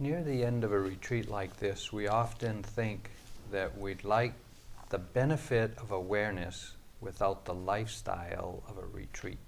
[0.00, 3.10] Near the end of a retreat like this, we often think
[3.50, 4.32] that we'd like
[4.88, 6.72] the benefit of awareness
[7.02, 9.38] without the lifestyle of a retreat.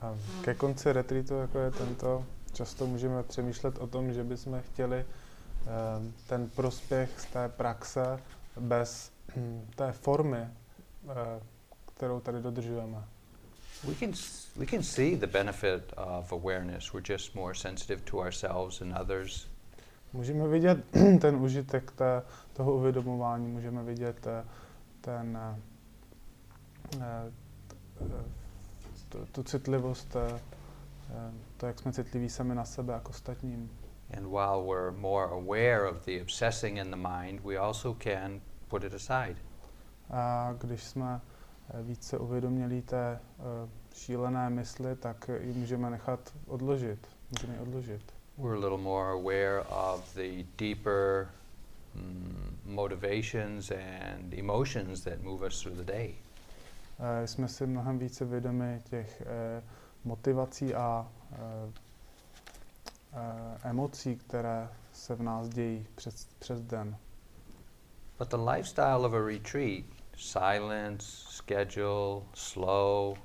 [0.00, 0.14] A
[0.44, 6.14] ke konci retreatu, jako je tento, často můžeme přemýšlet o tom, že bychom chtěli um,
[6.26, 8.20] ten prospěch z té praxe
[8.60, 10.48] bez um, té formy,
[11.04, 11.12] uh,
[11.94, 13.04] kterou tady dodržujeme.
[13.86, 14.12] We can,
[14.56, 16.92] we can see the benefit of awareness.
[16.92, 19.46] We're just more sensitive to ourselves and others.
[20.12, 20.78] Můžeme vidět
[21.20, 22.22] ten užitek té,
[22.52, 24.26] toho uvědomování, můžeme vidět
[25.00, 25.38] ten,
[29.08, 30.16] tu, tu citlivost,
[31.56, 33.70] to, jak jsme citliví sami na sebe jako ostatním.
[34.16, 38.84] And while we're more aware of the obsessing in the mind, we also can put
[38.84, 39.36] it aside.
[40.10, 41.20] A když jsme
[41.82, 43.44] více uvědomělí té uh,
[43.94, 47.08] šílené mysli, tak ji můžeme nechat odložit.
[47.30, 48.14] Můžeme ji odložit.
[48.38, 51.28] We're a little more aware of the deeper
[51.94, 56.14] mm, motivations and emotions that move us through the day.
[56.98, 59.64] Uh, jsme si mnohem více vědomi těch uh,
[60.04, 61.70] motivací a uh, uh,
[63.62, 66.96] emocí, které se v nás dějí přes, přes den.
[68.18, 69.84] But the lifestyle of a retreat,
[70.18, 73.16] silence, schedule, slow,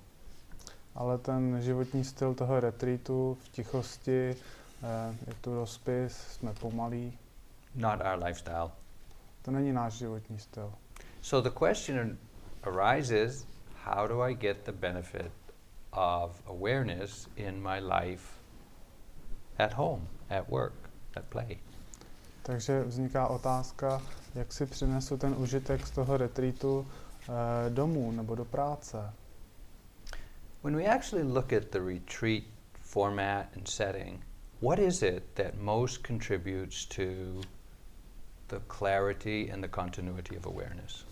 [0.95, 7.17] ale ten životní styl toho retreatu v tichosti, eh, je tu rozpis, jsme pomalí.
[7.75, 8.71] Not our lifestyle.
[9.41, 10.73] To není náš životní styl.
[11.21, 12.17] So the question
[12.63, 13.47] arises,
[13.83, 15.31] how do I get the benefit
[15.91, 18.23] of awareness in my life
[19.57, 21.59] at home, at work, at play?
[22.43, 24.01] Takže vzniká otázka,
[24.35, 29.13] jak si přinesu ten užitek z toho retreatu eh, domů nebo do práce.
[30.63, 32.43] When we actually look at the retreat
[32.81, 34.25] format and setting,
[34.61, 37.03] what is it that most contributes to
[38.47, 41.05] the clarity and the continuity of awareness?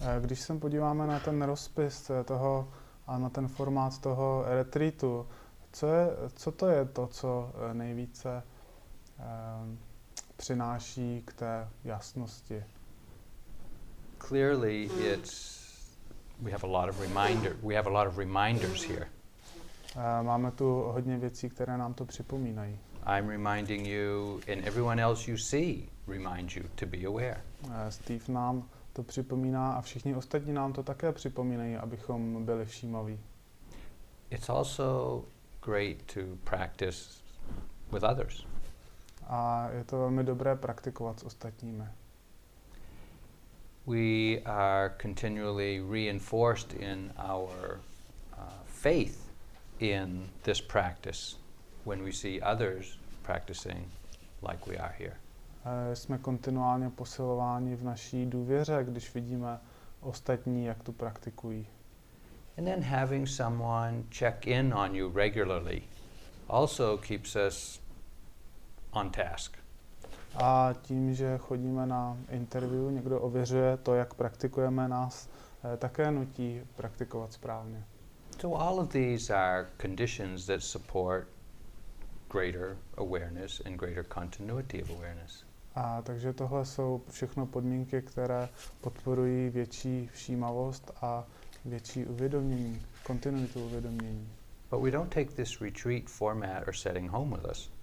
[0.00, 2.68] Eh, když se podíváme na ten rozpis eh, toho
[3.06, 5.26] a na ten formát toho retreatu,
[5.72, 8.42] co, je, co to je to, co eh, nejvíce
[9.62, 9.78] um,
[10.36, 12.64] přináší k té jasnosti?
[14.18, 15.66] Clearly, it's
[16.40, 17.56] we have a lot of reminder.
[17.62, 19.08] We have a lot of reminders here.
[19.96, 22.78] Uh, máme tu hodně věcí, které nám to připomínají.
[23.18, 27.40] I'm reminding you, and everyone else you see reminds you to be aware.
[27.64, 33.18] Uh, Steve nám to připomíná a všichni ostatní nám to také připomínají, abychom byli všímaví.
[34.30, 35.24] It's also
[35.64, 37.22] great to practice
[37.92, 38.46] with others.
[39.26, 41.84] A je to velmi dobré praktikovat s ostatními.
[43.86, 47.78] we are continually reinforced in our
[48.36, 49.30] uh, faith
[49.78, 51.36] in this practice
[51.84, 53.88] when we see others practicing
[54.42, 55.16] like we are here.
[55.64, 59.58] Uh, jsme kontinuálně posilováni v naší důvěře, když vidíme
[60.00, 61.66] ostatní, jak tu praktikují.
[62.58, 65.82] And then having someone check in on you regularly
[66.48, 67.80] also keeps us
[68.96, 69.56] on task.
[70.34, 75.28] A tím, že chodíme na interview, někdo ověřuje to, jak praktikujeme, nás
[75.64, 77.84] eh, také nutí praktikovat správně.
[78.40, 81.28] So all of these are conditions that support
[82.32, 85.44] greater awareness and greater continuity of awareness.
[85.74, 88.48] A takže tohle jsou všechno podmínky, které
[88.80, 91.24] podporují větší všímavost a
[91.64, 94.28] větší uvědomění, kontinuitu uvědomění.
[94.70, 97.75] But we don't take this retreat format or setting home with us.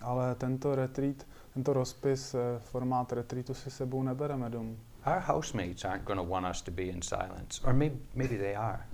[0.00, 1.26] Ale tento retreat
[1.56, 4.76] tento rozpis, eh, formát retreatu si sebou nebereme domů.
[5.06, 8.56] Our housemates aren't going to want us to be in silence, or maybe, maybe they
[8.56, 8.86] are.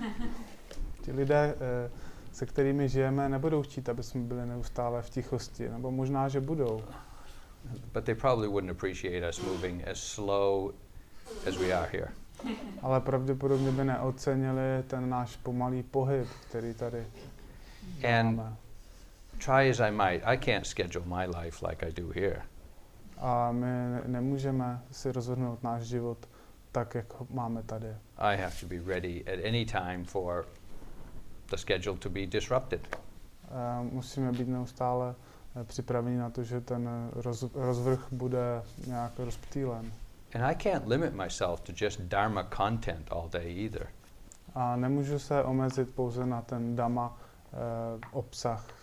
[1.02, 1.90] Ti lidé, eh,
[2.32, 6.82] se kterými žijeme, nebudou chtít, aby jsme byli neustále v tichosti, nebo možná, že budou.
[7.92, 10.72] But they probably wouldn't appreciate us moving as slow
[11.48, 12.08] as we are here.
[12.82, 17.06] Ale pravděpodobně by neocenili ten náš pomalý pohyb, který tady
[18.18, 18.56] And máme
[19.38, 22.42] try as I might, I can't schedule my life like I do here.
[23.18, 26.28] A my nemůžeme si rozhodnout náš život
[26.72, 27.88] tak, jak máme tady.
[28.18, 30.46] I have to be ready at any time for
[31.50, 32.96] the schedule to be disrupted.
[33.50, 35.14] Uh, musíme být neustále
[35.54, 39.92] uh, připraveni na to, že ten roz, rozvrh bude nějak rozptýlen.
[40.34, 43.88] And I can't limit myself to just dharma content all day either.
[44.54, 48.77] A nemůžu se omezit pouze na ten dhamma uh, obsah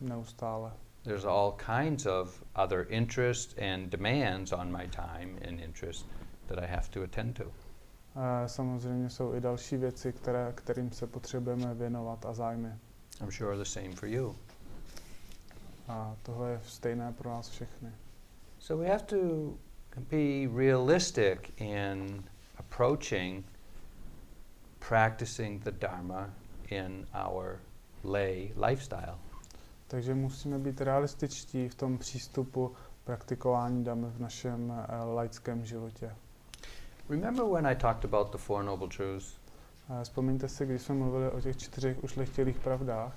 [0.00, 0.72] neustále.
[1.04, 6.06] There's all kinds of other interests and demands on my time and interest
[6.46, 7.44] that I have to attend to.
[7.44, 12.72] Uh, samozřejmě jsou i další věci, které, kterým se potřebujeme věnovat a zájmy.
[13.20, 14.36] I'm sure the same for you.
[15.88, 17.92] A tohle je stejné pro nás všechny.
[18.58, 19.16] So we have to
[20.10, 22.24] be realistic in
[22.58, 23.44] approaching
[24.88, 26.30] practicing the Dharma
[26.70, 27.60] in our
[28.02, 29.18] lay lifestyle.
[29.92, 32.72] Takže musíme být realističtí v tom přístupu
[33.04, 36.16] praktikování damy v našem uh, laickém životě.
[37.08, 39.36] Remember when I talked about the Four Noble Truths?
[39.88, 43.14] Uh, vzpomeňte si, když jsme mluvili o těch čtyřech ušlechtilých pravdách.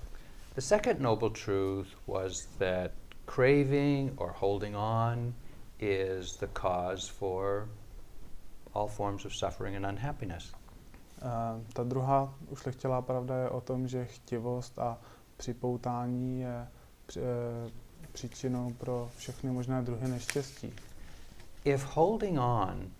[0.56, 2.92] The second noble truth was that
[3.26, 5.34] craving or holding on
[5.80, 7.70] is the cause for
[8.74, 10.54] all forms of suffering and unhappiness.
[10.54, 14.98] Uh, ta druhá ušlechtilá pravda je o tom, že chtivost a
[15.38, 16.68] připoutání je
[17.18, 17.22] uh,
[18.12, 20.74] příčinou pro všechny možné druhy neštěstí.
[21.64, 22.92] If holding on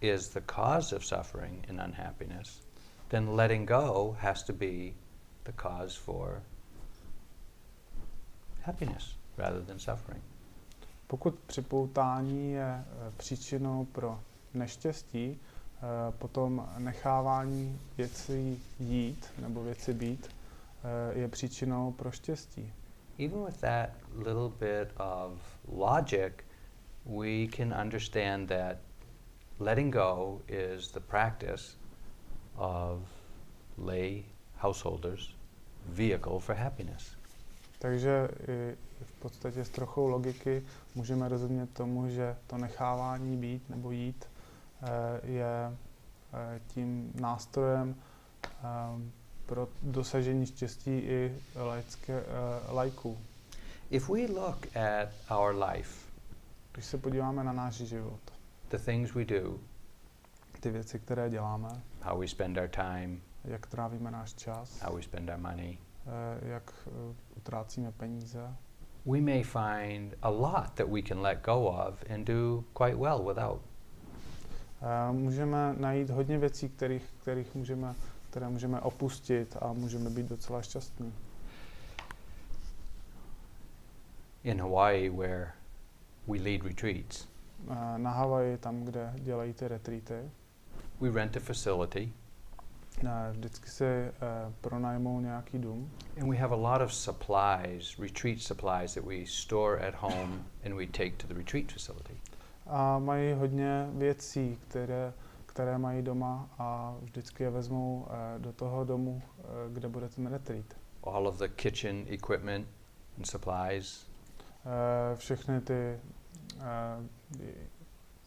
[0.00, 2.60] is the cause of suffering and unhappiness,
[3.08, 4.92] then letting go has to be
[5.44, 6.42] the cause for
[8.62, 10.22] happiness rather than suffering.
[11.06, 14.20] Pokud připoutání je eh, příčinou pro
[14.54, 15.80] neštěstí, eh,
[16.18, 20.43] potom nechávání věcí jít nebo věci být eh,
[21.14, 22.72] je příčinou pro štěstí.
[23.18, 26.44] Even with that little bit of logic,
[27.06, 28.76] we can understand that
[29.58, 31.76] letting go is the practice
[32.56, 33.08] of
[33.78, 34.24] lay
[34.56, 35.36] householders'
[35.86, 37.16] vehicle for happiness.
[37.78, 40.62] Takže i v podstatě s trochou logiky
[40.94, 44.24] můžeme rozumět tomu, že to nechávání být nebo jít
[44.82, 44.88] eh,
[45.22, 45.76] je
[46.32, 47.96] eh, tím nástrojem
[48.44, 52.24] eh, pro dosažení štěstí i laické,
[52.68, 53.18] lajků.
[53.90, 56.04] If we look at our life,
[56.74, 58.20] Když se podíváme na náš život,
[58.70, 59.58] the things we do,
[60.60, 61.68] ty věci, které děláme,
[62.02, 65.78] how we spend our time, jak trávíme náš čas, how we spend our money,
[66.42, 66.88] jak
[67.36, 68.56] utrácíme peníze,
[69.06, 73.24] we may find a lot that we can let go of and do quite well
[73.24, 73.62] without.
[75.12, 77.94] Můžeme najít hodně věcí, kterých, kterých můžeme,
[78.34, 81.14] které můžeme opustit a můžeme být docela šťastní.
[84.44, 85.52] In Hawaii, where
[86.26, 87.28] we lead retreats,
[87.96, 90.30] Na Havaji, tam, kde dělají ty retreaty,
[91.00, 92.12] we rent a facility
[93.32, 95.90] vždycky si uh, pronajmou nějaký dům.
[96.20, 100.74] And we have a lot of supplies, retreat supplies that we store at home and
[100.74, 102.14] we take to the retreat facility.
[102.66, 105.12] A mají hodně věcí, které,
[105.54, 110.26] které mají doma a vždycky je vezmou uh, do toho domu, uh, kde bude ten
[110.26, 110.64] retreat.
[111.04, 112.68] All of the kitchen equipment
[113.16, 114.06] and supplies.
[114.66, 116.00] Uh, všechny ty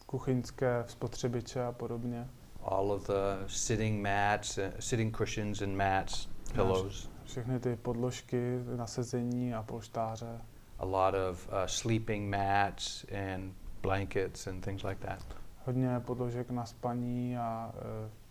[0.06, 2.28] kuchyňské spotřebiče a podobně.
[2.64, 7.08] all of the sitting mats, sitting cushions and mats, pillows.
[7.24, 10.40] Všechny ty podložky na sezení a polštáře.
[10.78, 13.52] A lot of uh, sleeping mats and
[13.82, 15.24] blankets and things like that.
[15.68, 17.82] Hodně podložek na spaní a uh,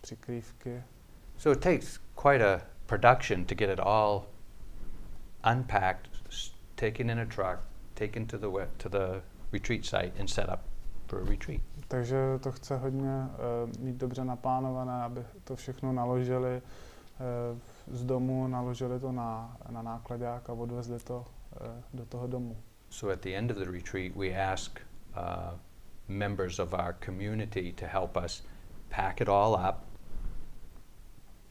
[0.01, 0.84] přikrývky.
[1.38, 4.22] So it takes quite a production to get it all
[5.51, 6.10] unpacked,
[6.75, 7.60] taken in a truck,
[7.94, 10.60] taken to the to the retreat site and set up
[11.08, 11.62] for a retreat.
[11.88, 13.27] Takže to chce hodně
[13.70, 19.82] uh, mít dobře naplánované, aby to všechno naložili uh, z domu, naložili to na, na
[19.82, 21.25] nákladák a odvezli to
[21.62, 22.58] uh, do toho domu.
[22.89, 24.79] So at the end of the retreat we ask
[25.15, 25.60] uh,
[26.08, 28.44] members of our community to help us
[28.90, 29.86] pack it all up,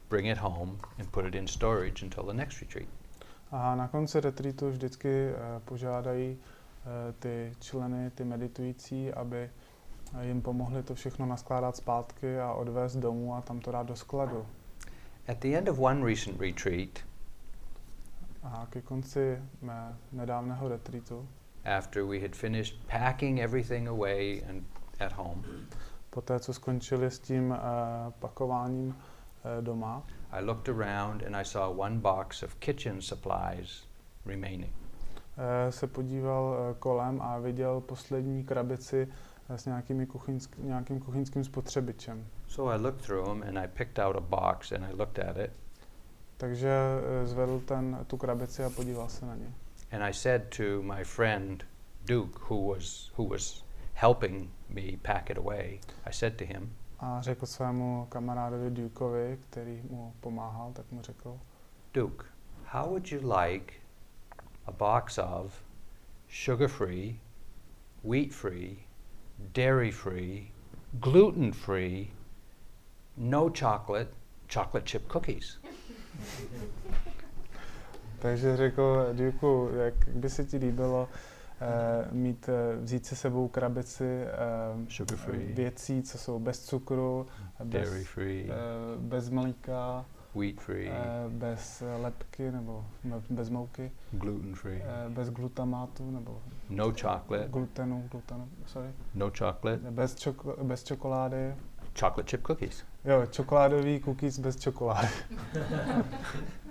[0.09, 2.89] bring it home and put it in storage until the next retreat.
[3.53, 9.51] A na konci retreatu vždycky uh, požádají uh, ty členy, ty meditující, aby
[10.21, 14.47] jim pomohli to všechno naskládat zpátky a odvést domů a tam to dát do skladu.
[15.29, 16.99] At the end of one recent retreat,
[18.43, 21.29] a ke konci mé nedávného retreatu,
[21.67, 24.65] after we had finished packing everything away and
[25.01, 25.45] at home,
[26.11, 27.57] poté co skončili s tím uh,
[28.19, 33.85] pakováním uh, doma, I looked around and I saw one box of kitchen supplies
[34.27, 34.73] remaining.
[34.73, 39.09] Uh, se podíval uh, kolem a viděl poslední krabici
[39.49, 42.27] s nějakými kuchyňsk, nějakým kuchyňským spotřebičem.
[42.49, 45.37] So I looked through them and I picked out a box and I looked at
[45.37, 45.51] it.
[46.37, 46.71] Takže
[47.25, 49.53] zvedl ten, tu krabici a podíval se na ně.
[49.93, 51.65] And I said to my friend
[52.07, 53.63] Duke, who was, who was
[53.95, 59.83] helping me pack it away, I said to him, a řekl svému kamarádovi Dukeovi, který
[59.91, 61.41] mu pomáhal, tak mu řekl,
[61.95, 62.25] Duke,
[62.65, 63.75] how would you like
[64.67, 65.63] a box of
[66.29, 67.21] sugar-free,
[68.03, 68.79] wheat-free,
[69.53, 70.51] dairy-free,
[71.01, 72.11] gluten-free,
[73.17, 74.11] no chocolate,
[74.49, 75.59] chocolate chip cookies?
[78.27, 84.25] Takže řekl Duke, jak by se ti líbilo uh, mít, uh, vzít se sebou krabici
[85.01, 87.27] uh, věcí, co jsou bez cukru,
[87.65, 88.45] bez, Dairy free.
[88.45, 90.05] Uh, bez mlíka,
[90.35, 92.85] wheat free, uh, bez lepky nebo
[93.31, 96.41] bez mouky, gluten free, uh, bez glutamátu nebo
[96.71, 101.55] no chocolate, glutenu, glutenu, sorry, no chocolate, bez, čoko, bez čokolády,
[102.01, 102.85] chocolate chip cookies.
[103.05, 105.09] Jo, čokoládový cookies bez čokolády.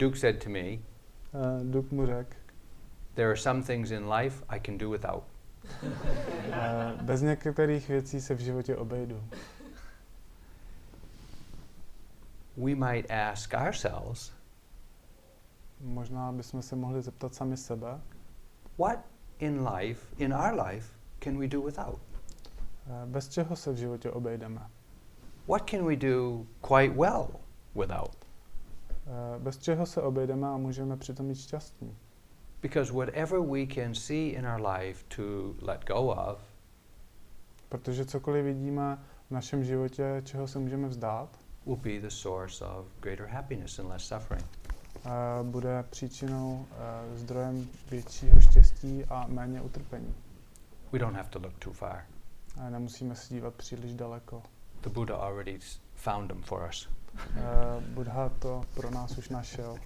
[0.00, 0.80] Duke said to me,
[1.34, 2.34] uh, Duke mu řekl,
[3.16, 5.24] there are some things in life I can do without.
[5.82, 9.22] uh, bez některých věcí se v životě obejdu.
[12.56, 14.32] We might ask ourselves,
[15.80, 18.00] možná bychom se mohli zeptat sami sebe,
[18.78, 18.98] what
[19.38, 21.98] in life, in our life, can we do without?
[22.86, 24.60] Uh, bez čeho se v životě obejdeme?
[25.48, 27.28] What can we do quite well
[27.74, 28.19] without?
[29.06, 31.96] Uh, bez čeho se obejdeme a můžeme přitom být šťastní?
[32.62, 36.42] Because whatever we can see in our life to let go of,
[37.68, 42.86] protože cokoliv vidíme v našem životě, čeho se můžeme vzdát, will be the source of
[43.00, 44.46] greater happiness and less suffering.
[45.04, 50.14] Uh, bude příčinou uh, zdrojem většího štěstí a méně utrpení.
[50.92, 52.04] We don't have to look too far.
[52.60, 54.42] A nemusíme se dívat příliš daleko.
[54.82, 55.58] The Buddha already
[55.94, 56.88] found them for us.
[57.14, 59.78] Uh, Buddha to pro nás už našel.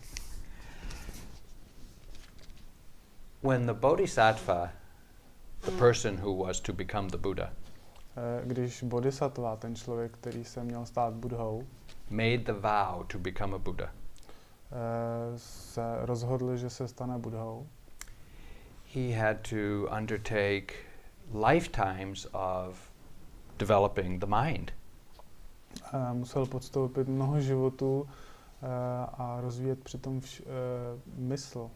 [3.43, 4.73] When the Bodhisattva,
[5.61, 7.53] the person who was to become the Buddha,
[8.17, 11.67] uh, když Bodhisattva, ten člověk, který se měl stát Budhou,
[12.11, 13.91] made the vow to become a Buddha, uh,
[15.37, 17.67] se rozhodl, že se stane Budhou,
[18.95, 20.75] he had to undertake
[21.33, 22.93] lifetimes of
[23.59, 24.73] developing the mind.
[26.13, 28.69] Musel podstoupit mnoho životů uh,
[29.19, 30.47] a rozvíjet přitom vš, uh,
[31.17, 31.71] mysl.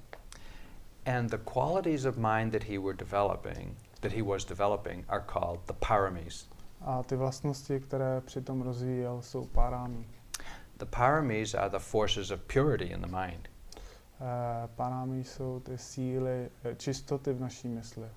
[1.07, 5.61] And the qualities of mind that he were developing, that he was developing, are called
[5.67, 6.49] the paramis.
[6.81, 10.07] A ty vlastnosti, které přitom rozvíjel, jsou parami.
[10.77, 13.49] The paramis are the forces of purity in the mind.
[14.21, 14.27] Uh,
[14.77, 18.09] parami jsou ty síly čistoty v naší mysli.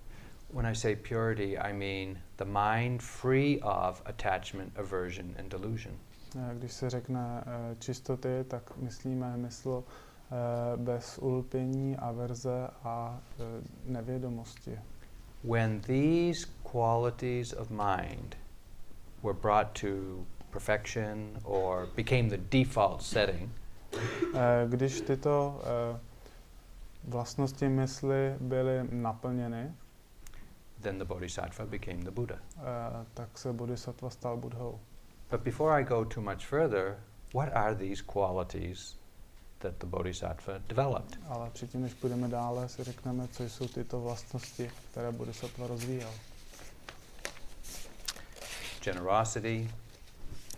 [0.54, 5.94] When I say purity, I mean the mind free of attachment, aversion, and delusion.
[6.54, 13.46] Když se řekne uh, čistoty, tak myslíme mysl uh, bez ulpění, averze a uh,
[13.86, 14.80] nevědomosti.
[15.44, 18.36] When these qualities of mind
[19.24, 19.88] were brought to
[20.50, 23.52] perfection or became the default setting,
[24.68, 25.62] když tyto
[27.04, 29.74] vlastnosti mysli byly naplněny,
[30.82, 32.40] then the bodhisattva became the Buddha.
[32.58, 34.80] Uh, tak se bodhisattva stal Budhou.
[35.30, 36.98] But before I go too much further,
[37.34, 38.96] what are these qualities
[39.60, 41.18] that the bodhisattva developed?
[41.28, 46.10] Ale předtím, než půjdeme dále, si řekneme, co jsou tyto vlastnosti, které bodhisattva rozvíjel.
[48.84, 49.72] Generosity,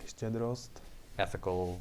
[0.06, 0.82] štědrost,
[1.18, 1.80] ethical uh,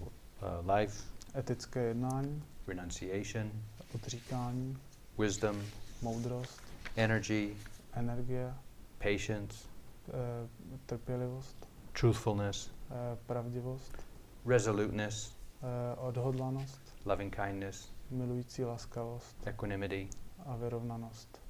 [0.75, 1.03] life,
[1.35, 3.51] etické jednání, renunciation,
[3.95, 4.77] odříkání,
[5.17, 5.61] wisdom,
[6.01, 6.61] moudrost,
[6.95, 7.55] energy,
[7.95, 8.53] energie,
[8.99, 9.67] patience,
[10.07, 10.49] uh,
[10.85, 14.05] trpělivost, truthfulness, uh, pravdivost,
[14.45, 20.09] resoluteness, uh, odhodlanost, loving kindness, milující laskavost, equanimity,
[20.45, 21.41] a vyrovnanost.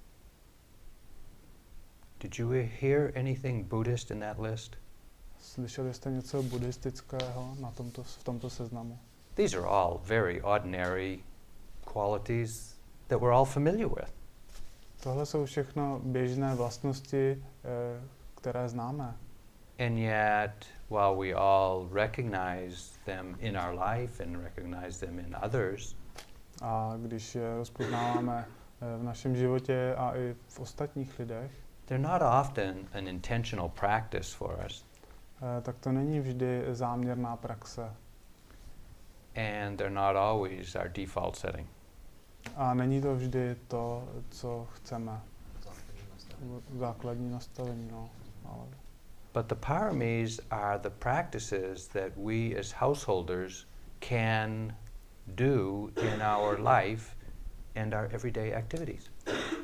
[2.20, 2.50] Did you
[2.82, 4.78] hear anything Buddhist in that list?
[5.40, 9.00] Slyšeli jste něco buddhistického na tomto, v tomto seznamu?
[9.36, 11.20] These are all very ordinary
[11.94, 14.23] qualities that we're all familiar with.
[15.04, 19.16] Tohle jsou všechno běžné vlastnosti, eh, které známe.
[19.80, 25.96] And yet, while we all recognize them in our life and recognize them in others,
[26.62, 31.52] a když je rozpoznáváme eh, v našem životě a i v ostatních lidech,
[31.86, 34.86] they're not often an intentional practice for us.
[35.42, 37.96] Uh, tak to není vždy záměrná praxe.
[39.36, 41.68] And they're not always our default setting.
[42.56, 45.22] A není to vždy to, co chceme.
[46.78, 48.10] Základní nastavení, no.
[48.46, 48.68] Ale.
[49.34, 53.66] But the paramis are the practices that we as householders
[54.00, 54.76] can
[55.28, 57.16] do in our life
[57.76, 59.12] and our everyday activities.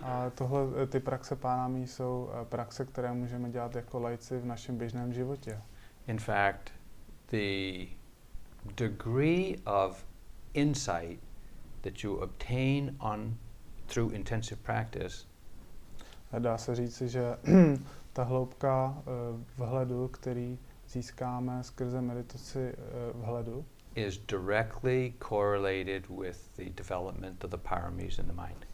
[0.01, 4.77] A tohle, ty praxe pánami jsou eh, praxe, které můžeme dělat jako lajci v našem
[4.77, 5.61] běžném životě.
[6.07, 6.71] In fact,
[7.31, 7.85] the
[8.75, 10.05] degree of
[10.53, 11.28] insight
[11.81, 13.37] that you obtain on
[13.87, 15.25] through intensive practice
[16.39, 17.21] Dá se říci, že
[18.13, 20.59] ta hloubka uh, vhledu, který
[20.89, 22.73] získáme skrze meditaci
[23.13, 28.65] uh, vhledu, is directly correlated with the development of the paramis in the mind.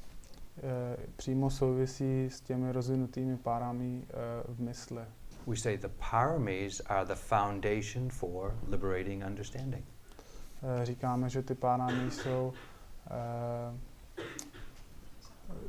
[0.57, 4.13] eh, přímo souvisí s těmi rozvinutými párami eh,
[4.47, 5.03] v mysli.
[5.47, 9.85] We say the paramis are the foundation for liberating understanding.
[10.83, 12.53] Říkáme, že ty párami jsou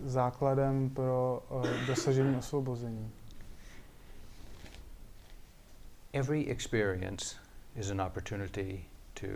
[0.05, 3.11] základem pro eh, dosažení osvobození.
[6.12, 7.37] Every experience
[7.75, 9.26] is an opportunity to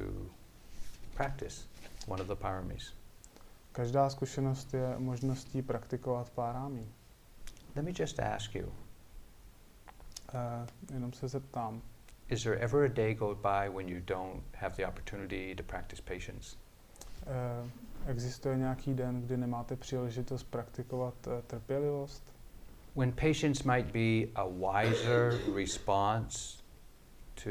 [1.14, 1.66] practice
[2.06, 2.94] one of the paramis.
[3.72, 6.86] Každá zkušenost je možností praktikovat párámi.
[7.76, 8.72] Let me just ask you
[10.34, 11.82] Eh, jenom se zeptám,
[12.28, 16.00] is there ever a day go by when you don't have the opportunity to practice
[16.02, 16.56] patience?
[17.26, 17.70] eh,
[18.06, 22.22] existuje nějaký den, kdy nemáte příležitost praktikovat eh, trpělivost?
[22.96, 26.58] When patience might be a wiser response
[27.34, 27.50] to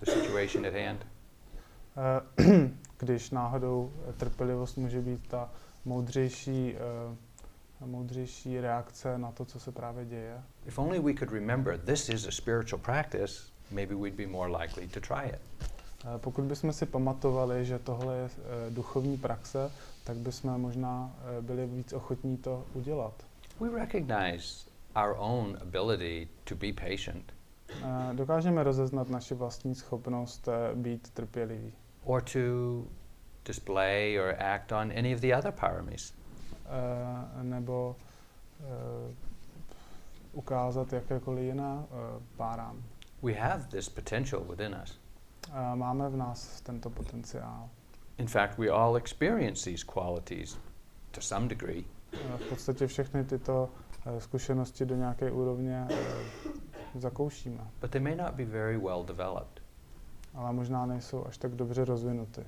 [0.00, 1.06] the situation at hand?
[1.96, 5.50] Eh, když náhodou eh, trpělivost může být ta
[5.84, 10.42] moudřejší, eh, moudřejší reakce na to, co se právě děje.
[10.66, 13.34] If only we could remember this is a spiritual practice,
[13.70, 15.40] maybe we'd be more likely to try it.
[16.04, 19.70] Eh, Pokud bychom si pamatovali, že tohle je eh, duchovní praxe,
[20.04, 23.14] tak bychom možná eh, byli víc ochotní to udělat.
[23.60, 24.66] We recognize
[24.96, 27.32] our own ability to be patient
[28.12, 31.72] Dokážeme rozeznat naši vlastní schopnost být trpělivý.
[32.04, 32.38] or to
[33.44, 36.14] display or act on any of the other paramis.
[37.42, 37.96] Nebo
[40.32, 42.82] ukázat jakékoliv jiné eh, párám.
[43.22, 44.99] We have this potential within us.
[45.74, 47.68] Máme v nás tento potenciál.
[48.18, 50.58] In fact, we all experience these qualities
[51.10, 51.84] to some degree.
[52.36, 53.68] V podstatě všechny tyto
[54.06, 55.96] eh, zkušenosti do nějaké úrovně eh,
[56.94, 59.62] zakoušíme, but they may not be very well developed.
[60.34, 62.40] ale možná nejsou až tak dobře rozvinuty.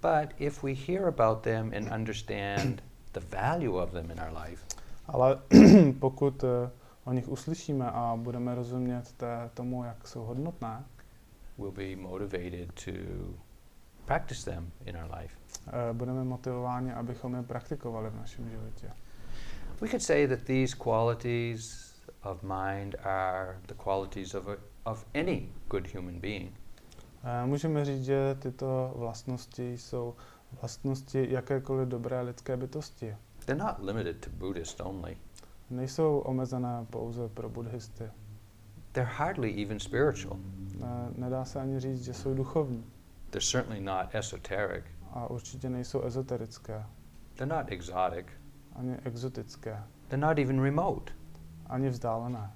[0.00, 4.64] But if we hear about them and understand the value of them in our life,
[5.06, 5.38] Ale
[5.98, 6.70] pokud eh,
[7.04, 10.84] o nich uslyšíme a budeme rozumět té, tomu, jak jsou hodnotné,
[11.60, 12.90] we'll be motivated to
[14.06, 15.34] practice them in our life.
[15.68, 18.90] eh, budeme motivováni, abychom je praktikovali v našem životě.
[19.80, 21.90] We could say that these qualities
[22.22, 26.52] of mind are the qualities of, a, of any good human being.
[27.24, 30.14] Eh, Můžeme říct, že tyto vlastnosti jsou
[30.60, 33.16] vlastnosti jakékoliv dobré lidské bytosti.
[33.46, 35.16] They're not limited to Buddhists only.
[35.70, 38.04] Nejsou omezené pouze pro buddhisty.
[38.92, 40.38] They're hardly even spiritual.
[41.16, 42.84] Nedá se ani říct, že jsou duchovní
[43.30, 44.84] They're certainly not esoteric.
[45.12, 46.84] a určitě nejsou ezoterické,
[47.34, 48.26] They're not exotic.
[48.76, 51.12] ani exotické, They're not even remote.
[51.66, 52.50] ani vzdálené.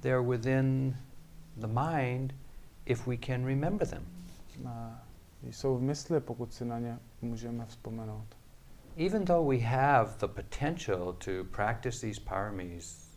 [0.00, 0.96] They're within
[1.56, 2.34] the mind
[2.86, 4.06] if we can remember them.
[5.42, 8.36] Jsou v mysli, pokud si na ně můžeme vzpomenout.
[9.06, 13.08] Even though we have the potential to practice these paramis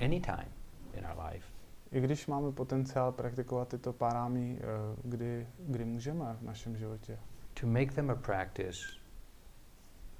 [0.00, 0.48] anytime
[0.96, 1.46] in our life,
[1.92, 4.64] I když máme potenciál praktikovat tyto parámy, eh,
[5.04, 7.18] kdy, kdy můžeme v našem životě,
[7.60, 8.78] to make them a practice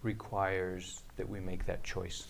[0.05, 2.25] requires that we make that choice.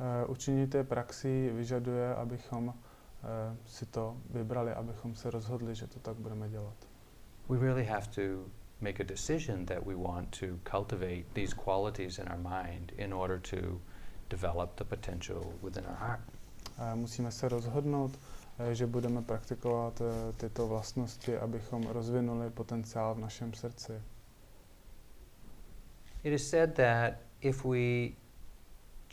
[0.00, 6.00] Eh, Učinit té praxi vyžaduje, abychom eh, si to vybrali, abychom se rozhodli, že to
[6.00, 6.74] tak budeme dělat.
[7.48, 12.28] We really have to make a decision that we want to cultivate these qualities in
[12.28, 13.80] our mind in order to
[14.30, 16.31] develop the potential within our heart.
[16.94, 18.18] Musíme se rozhodnout,
[18.58, 23.92] eh, že budeme praktikovat eh, tyto vlastnosti, abychom rozvinuli potenciál v našem srdci.
[26.24, 28.08] It is said that if we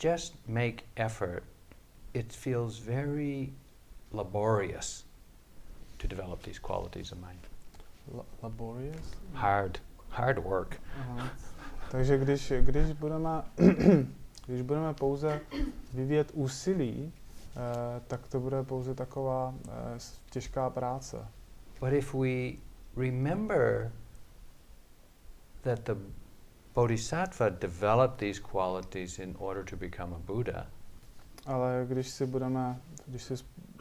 [0.04, 1.42] just make effort,
[2.14, 3.52] it feels very
[4.12, 5.06] laborious
[5.96, 7.46] to develop these qualities of mind.
[8.14, 9.16] La- laborious?
[9.32, 10.80] Hard, hard work.
[11.00, 11.30] Aha.
[11.90, 13.42] Takže když, když, budeme,
[14.46, 15.40] když budeme pouze
[15.92, 17.12] vyvíjet úsilí,
[18.06, 19.98] tak to bude pouze taková eh,
[20.30, 21.26] těžká práce.
[21.80, 22.52] But if we
[22.96, 23.92] remember
[25.62, 25.94] that the
[26.74, 30.66] Bodhisattva developed these qualities in order to become a Buddha,
[31.46, 33.34] Ale když si budeme, když si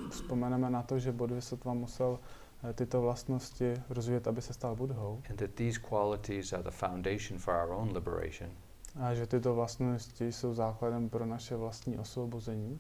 [0.09, 2.19] vzpomeneme na to, že Bodhisattva musel
[2.63, 7.39] eh, tyto vlastnosti rozvíjet, aby se stal Budhou, and that these qualities are the foundation
[7.39, 8.49] for our own liberation,
[8.95, 12.79] a že tyto vlastnosti jsou základem pro naše vlastní osvobození,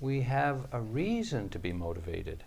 [0.00, 2.44] we have a reason to be motivated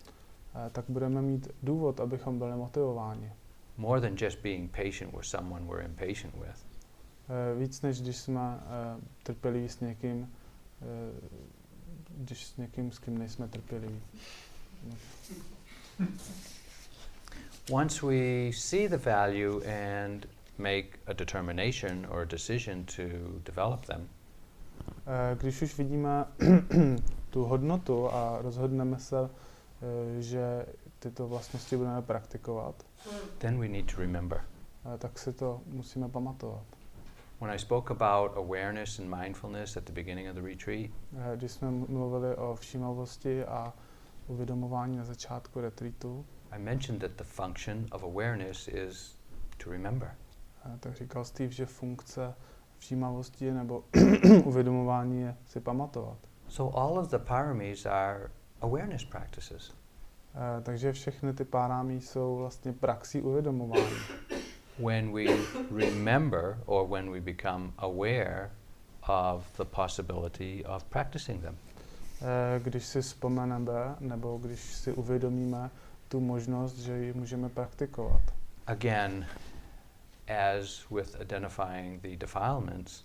[0.55, 3.31] eh, tak budeme mít důvod, abychom byli motivováni.
[3.77, 6.63] more than just being patient with someone we're impatient with.
[7.29, 10.29] Eh, Víc než když jsme eh, trpěliví s někým,
[10.81, 10.85] eh,
[12.17, 14.01] když s někým, s kým nejsme trpěliví.
[17.71, 20.25] Once we see the value and
[20.57, 23.03] make a determination or a decision to
[23.45, 24.09] develop them,
[25.41, 26.25] Když už vidíme
[27.33, 30.65] tu hodnotu a rozhodneme se, eh, že
[30.99, 32.75] tyto vlastnosti budeme praktikovat,
[33.37, 34.41] then we need to remember.
[34.97, 36.63] tak si to musíme pamatovat.
[37.41, 41.51] When I spoke about awareness and mindfulness at the beginning of the retreat, Eh, Když
[41.51, 43.73] jsme mluvili o všímavosti a
[44.27, 49.15] uvědomování na začátku retreatu, I mentioned that the function of awareness is
[49.63, 50.15] to remember.
[50.65, 52.33] eh, tak říkal Steve, že funkce
[52.77, 53.83] všímavosti nebo
[54.45, 56.17] uvědomování je si pamatovat.
[56.53, 58.29] So all of the paramis are
[58.61, 59.71] awareness practices.
[60.35, 63.95] Eh, Takže všechny ty párámí jsou vlastně praxí uvědomování.
[64.79, 65.25] When we
[65.71, 68.51] remember or when we become aware
[69.07, 71.57] of the possibility of practicing them.
[72.21, 75.69] Eh, Když si vzpomeneme nebo když si uvědomíme
[76.07, 78.21] tu možnost, že ji můžeme praktikovat.
[78.67, 79.25] Again,
[80.57, 83.03] as with identifying the defilements,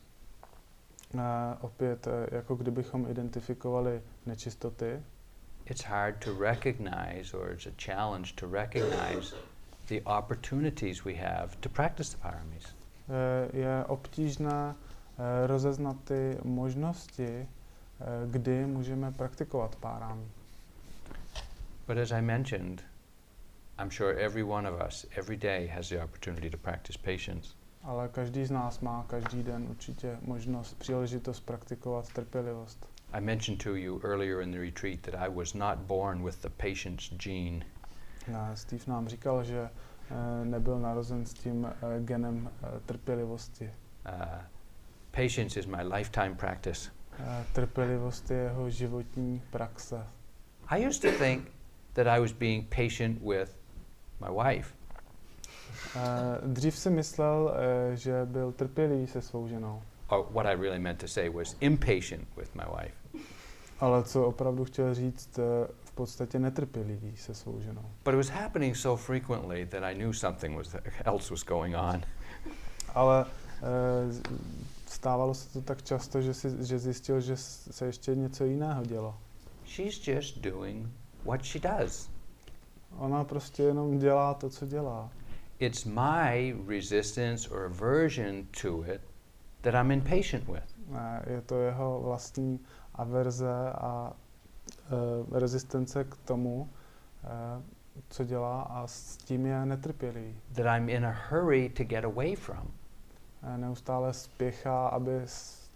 [1.15, 5.03] Eh, Opět, eh, jako kdybychom identifikovali nečistoty,
[5.65, 9.37] it's hard to recognize, or it's a challenge to recognize
[9.89, 12.65] the opportunities we have to practice the paramis.
[13.09, 17.49] eh, je obtížné eh, rozeznat ty možnosti,
[18.31, 20.31] kdy můžeme praktikovat párámí.
[21.87, 22.83] But as I mentioned,
[23.79, 27.55] I'm sure every one of us every day has the opportunity to practice patience.
[27.83, 32.89] Ale každý z nás má každý den určitě možnost, příležitost praktikovat trpělivost.
[33.13, 36.49] I mentioned to you earlier in the retreat that I was not born with the
[36.49, 37.61] patience gene.
[38.29, 39.71] Eh, Steve nám říkal, že
[40.11, 43.73] eh, nebyl narozen s tím eh, genem eh, trpělivosti.
[44.09, 44.25] Uh,
[45.11, 46.91] patience is my lifetime practice.
[47.19, 50.07] Eh, Trpělivost je jeho životní praxe.
[50.69, 51.49] I used to think
[51.93, 53.57] that I was being patient with
[54.21, 54.75] my wife.
[56.47, 57.55] Dřív si myslel,
[57.93, 61.57] eh, že byl trpělivý se svou ženou, Or what I really meant to say was
[61.61, 62.95] impatient with my wife.
[63.81, 67.83] ale co opravdu chtěl říct, eh, v podstatě netrpělivý se svou ženou.
[68.05, 72.03] But it was happening so frequently that I knew something was else was going on.
[72.95, 74.33] Ale eh,
[74.87, 79.15] stávalo se to tak často, že, si, že zjistil, že se ještě něco jiného dělo.
[79.67, 80.89] She's just doing
[81.25, 82.11] what she does.
[82.99, 85.11] Ona prostě jenom dělá to, co dělá.
[85.61, 89.01] It's my resistance or aversion to it
[89.63, 90.75] that I'm impatient with.
[91.27, 92.61] Je to jeho vlastní
[92.95, 94.13] averze a
[94.69, 96.69] eh, rezistence k tomu,
[97.25, 97.63] eh,
[98.09, 100.35] co dělá a s tím je netrpělivý.
[100.53, 102.71] That I'm in a hurry to get away from.
[103.43, 105.71] Eh, Neustále spěchá, aby s,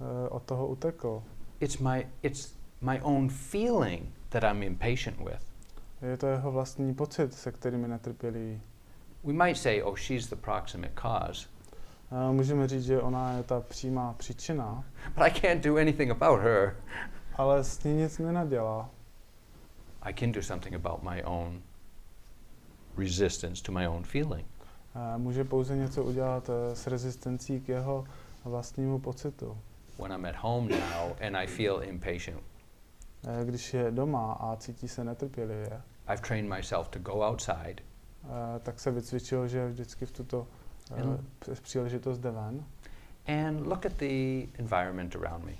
[0.00, 1.22] eh, od toho utekl.
[1.60, 5.42] It's my it's my own feeling that I'm impatient with.
[6.02, 8.60] Je to jeho vlastní pocit, se kterým je netrpělivý.
[9.28, 11.48] We might say, oh, she's the proximate cause,
[12.12, 16.40] Eh, Můžeme říct, že ona je ta přímá příčina, but I can't do anything about
[16.40, 16.76] her.
[17.36, 18.90] ale s ní nic nenadělá.
[20.02, 21.62] I can do something about my own
[22.96, 24.46] resistance to my own feeling.
[24.94, 28.04] Eh, Může pouze něco udělat eh, s rezistencí k jeho
[28.44, 29.58] vlastnímu pocitu.
[29.98, 32.42] When I'm at home now and I feel impatient,
[33.44, 37.82] Když je doma a cítí se netrpělivě, I've trained myself to go outside
[38.62, 40.46] tak se vycvičil, že vždycky v tuto
[40.96, 42.64] eh, příležitost jde ven
[43.26, 45.52] and look at the environment around me.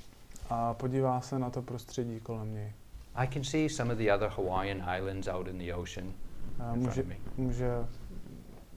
[0.50, 2.72] a podívá se na to prostředí kolem něj.
[3.14, 7.04] I can see some of the other Hawaiian islands out in the ocean in Může,
[7.36, 7.68] může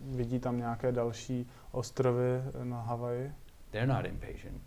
[0.01, 3.31] vidí tam nějaké další ostrovy na Havaji.
[3.71, 4.61] They're not impatient.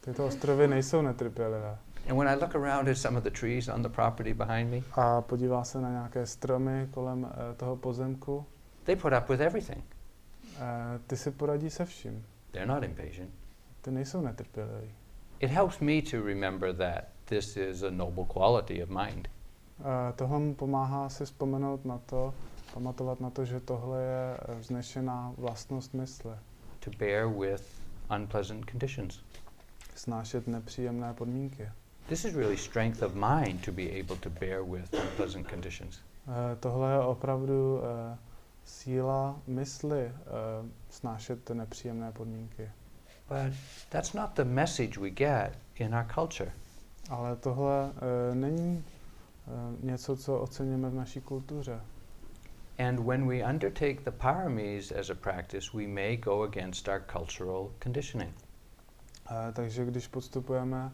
[0.00, 1.78] Tyto ostrovy nejsou netrpělivé.
[2.08, 4.82] And when I look around at some of the trees on the property behind me,
[4.92, 8.46] A podívá se na nějaké stromy kolem eh, toho pozemku.
[8.84, 9.82] they put up with everything.
[10.56, 12.24] Eh, Ty si poradí se vším.
[12.52, 13.30] They're not impatient.
[13.82, 14.90] Ty nejsou netrpěliví.
[15.40, 19.28] It helps me to remember that this is a noble quality of mind.
[19.80, 22.34] Eh, Tohle mu pomáhá si vzpomenout na to,
[22.74, 26.32] pamatovat na to, že tohle je vznešená vlastnost mysli.
[26.80, 27.62] to bear with
[28.16, 29.20] unpleasant conditions.
[29.94, 31.68] Snášet nepříjemné podmínky.
[32.08, 36.00] This is really strength of mind to be able to bear with unpleasant conditions.
[36.28, 38.18] Eh, Tohle je opravdu eh,
[38.64, 40.12] síla mysli eh,
[40.90, 42.70] snášet nepříjemné podmínky.
[43.28, 43.52] But
[43.90, 46.52] that's not the message we get in our culture.
[47.10, 47.92] Ale tohle
[48.34, 48.84] není
[49.82, 51.80] něco, co oceněme v naší kultuře.
[52.78, 57.70] And when we undertake the paramis as a practice, we may go against our cultural
[57.82, 58.34] conditioning.
[59.30, 60.92] Eh, Takže když podstupujeme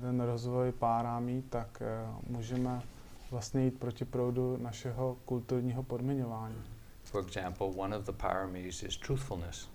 [0.00, 2.82] ten rozvoj párámí, tak eh, můžeme
[3.30, 6.62] vlastně jít proti proudu našeho kulturního podmiňování.
[7.04, 9.68] For example, one of the paramis is truthfulness.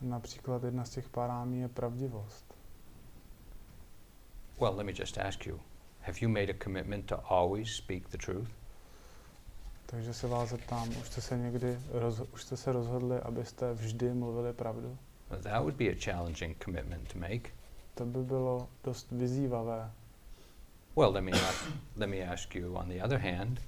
[0.00, 2.54] Například jedna z těch parámí je pravdivost.
[4.60, 5.60] Well, let me just ask you
[6.00, 8.48] have you made a commitment to always speak the truth?
[9.86, 14.14] Takže se vás zeptám, už jste se někdy roz, už jste se rozhodli, abyste vždy
[14.14, 14.98] mluvili pravdu?
[15.30, 17.50] Well, that would be a challenging commitment to make.
[17.94, 19.90] To by bylo dost vyzývavé.
[20.96, 21.64] Well, let me ask,
[21.96, 23.60] let me ask you on the other hand,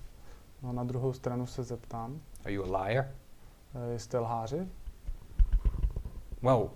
[0.63, 3.05] No na druhou stranu se zeptám, are you a liar?
[3.95, 4.69] eh, jste lháři?
[6.43, 6.71] Well,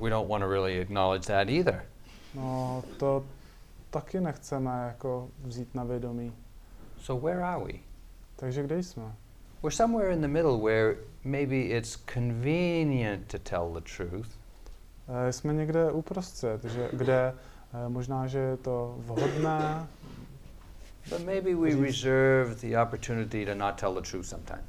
[0.00, 1.86] we don't want to really acknowledge that either.
[2.34, 3.24] No to
[3.90, 6.32] taky nechceme jako vzít na vědomí.
[6.98, 7.72] So where are we?
[8.36, 9.14] Takže kde jsme?
[9.62, 14.38] We're somewhere in the middle where maybe it's convenient to tell the truth,
[15.30, 17.34] Jsme někde uprostřed, že, kde
[17.86, 19.86] eh, možná, že je to vhodné,
[21.10, 24.62] but maybe we Říct- reserve the opportunity to not tell the truth sometime.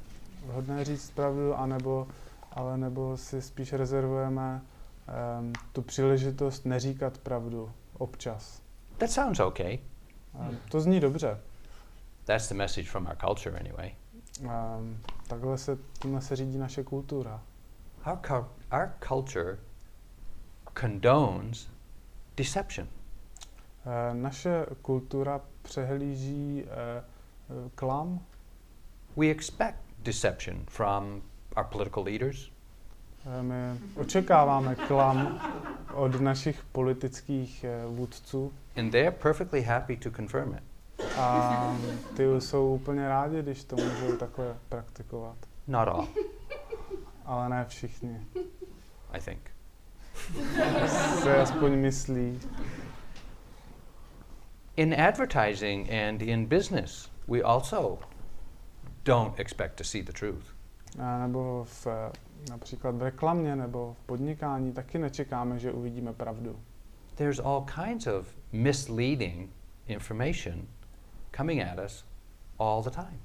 [0.46, 2.08] vhodné říct pravdu, anebo,
[2.52, 4.62] ale nebo si spíš rezervujeme
[5.40, 8.62] um, tu příležitost neříkat pravdu občas.
[8.98, 9.78] That sounds okay.
[10.34, 11.38] Um, to zní dobře.
[12.24, 13.90] That's the message from our culture anyway.
[14.40, 17.42] Um, takhle se, tímhle se řídí naše kultura.
[18.06, 19.58] Our, our culture
[20.82, 21.68] condones
[22.36, 22.88] deception.
[23.86, 26.68] Eh, naše kultura přehlíží eh,
[26.98, 28.20] eh, klam.
[29.16, 31.22] We expect deception from
[31.56, 32.50] our political leaders,
[33.40, 35.40] my očekáváme klam
[35.94, 40.62] od našich politických vůdců and they're perfectly happy to confirm it.
[41.18, 41.76] a
[42.16, 45.36] ty jsou úplně rádi, když to můžou takhle praktikovat.
[45.68, 46.08] Not all,
[47.24, 48.26] Ale ne všichni.
[49.12, 49.50] I think.
[51.22, 52.40] Se aspoň myslí.
[54.76, 57.98] In advertising and in business, we also
[59.04, 60.54] don't expect to see the truth.
[60.98, 62.12] A nebo v, eh,
[62.50, 66.56] například v reklamě nebo v podnikání taky nečekáme, že uvidíme pravdu.
[67.14, 69.50] There's all kinds of misleading
[69.86, 70.66] information
[71.36, 72.04] coming at us
[72.58, 73.20] all the time.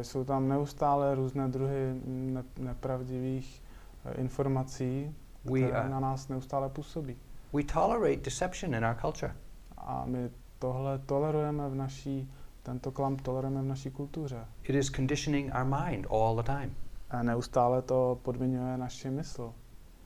[0.00, 3.62] Eh, Jsou tam neustále různé druhy ne- nepravdivých
[4.04, 5.14] eh, informací,
[5.50, 7.16] We, uh, na nás neustále působí.
[7.52, 9.34] we tolerate deception in our culture.
[9.76, 12.30] A my tohle tolerujeme v naší,
[12.62, 14.44] tento klam tolerujeme v naší kultuře.
[14.62, 16.74] It is conditioning our mind all the time.
[17.10, 19.52] A neustále to podmiňuje naši mysl.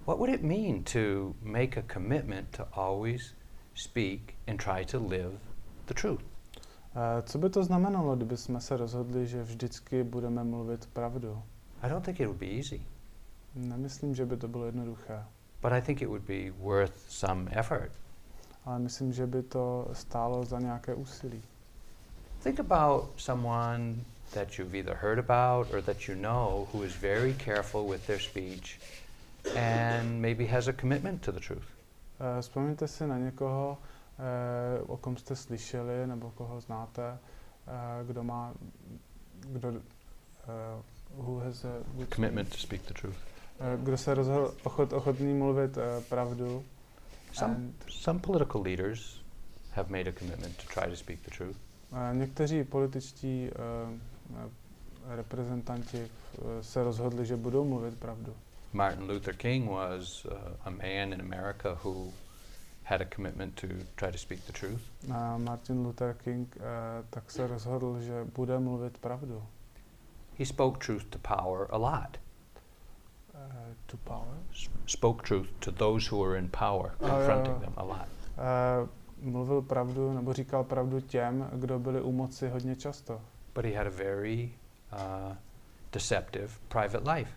[0.06, 3.34] What would it mean to make a commitment to always
[3.74, 5.38] speak and try to live
[5.86, 6.20] the truth?
[6.94, 11.42] Eh, Co by to znamenalo, kdyby jsme se rozhodli, že vždycky budeme mluvit pravdu?
[11.82, 12.82] I don't think it would be easy,
[13.54, 15.24] Nemyslím, že by to bylo jednoduché,
[15.62, 17.92] but I think it would be worth some effort.
[18.64, 21.42] ale myslím, že by to stálo za nějaké úsilí.
[22.42, 23.94] Think about someone
[24.34, 28.20] that you've either heard about or that you know who is very careful with their
[28.20, 28.80] speech
[29.56, 31.66] and maybe has a commitment to the truth.
[32.20, 33.78] Eh, Vzpomeňte si na někoho,
[34.18, 37.18] eh, o kom jste slyšeli nebo koho znáte,
[37.66, 38.52] eh, kdo má,
[39.40, 39.72] kdo,
[41.16, 41.68] who has a,
[42.14, 43.29] Commitment to speak the truth.
[43.60, 46.64] Eh, kdo se rozhodl ochot, ochotný mluvit eh, pravdu.
[47.32, 47.56] Some,
[47.88, 49.20] some political leaders
[49.72, 51.56] have made a commitment to try to speak the truth.
[51.92, 53.50] eh, někteří političtí
[55.08, 56.08] reprezentanti
[56.60, 58.34] se rozhodli, že budou mluvit pravdu.
[58.72, 60.32] Martin Luther King was uh,
[60.64, 62.12] a man in America who
[62.84, 64.80] had a commitment to try to speak the truth.
[65.12, 66.60] A Martin Luther King eh,
[67.10, 69.42] tak se rozhodl, že bude mluvit pravdu.
[70.38, 72.16] He spoke truth to power a lot.
[73.40, 74.36] Eh, to power.
[74.86, 77.60] Spoke truth to those who were in power, Oh, confronting yeah.
[77.64, 78.08] them a lot.
[78.38, 78.88] Eh,
[79.22, 83.20] mluvil pravdu nebo říkal pravdu těm, kdo byli u moci hodně často.
[83.54, 84.50] But he had a very
[84.92, 85.34] uh,
[85.92, 87.30] deceptive private life.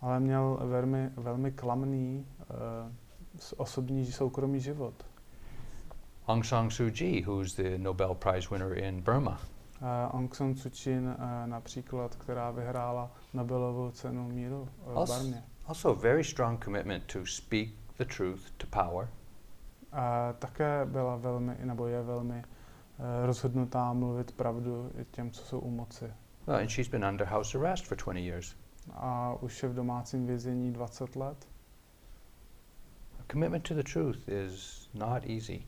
[0.00, 4.94] Ale měl velmi, velmi klamný uh, osobní soukromý život.
[6.26, 9.57] Aung San Suu Kyi, who's the Nobel Prize winner in Burma, Uh,
[10.12, 11.06] Aung San Suu Kyi uh,
[11.46, 15.44] například, která vyhrála Nobelovu cenu míru uh, v Also- Barmě.
[15.66, 19.08] also a very strong commitment to speak the truth to power.
[19.92, 25.58] A také byla velmi, nebo je velmi uh, rozhodnutá mluvit pravdu i těm, co jsou
[25.58, 26.12] u moci.
[26.46, 28.56] Well, and she's been under house arrest for 20 years.
[28.94, 31.48] A už je v domácím vězení 20 let.
[33.20, 35.62] A commitment to the truth is not easy,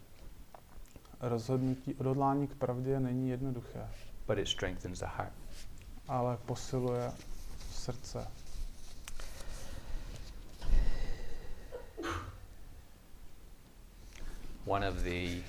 [1.21, 3.89] Rozhodnutí, odhodlání k pravdě není jednoduché,
[4.27, 5.33] but it strengthens the heart.
[6.09, 7.13] ale posiluje
[7.71, 8.27] srdce.
[14.67, 15.43] One of the uh,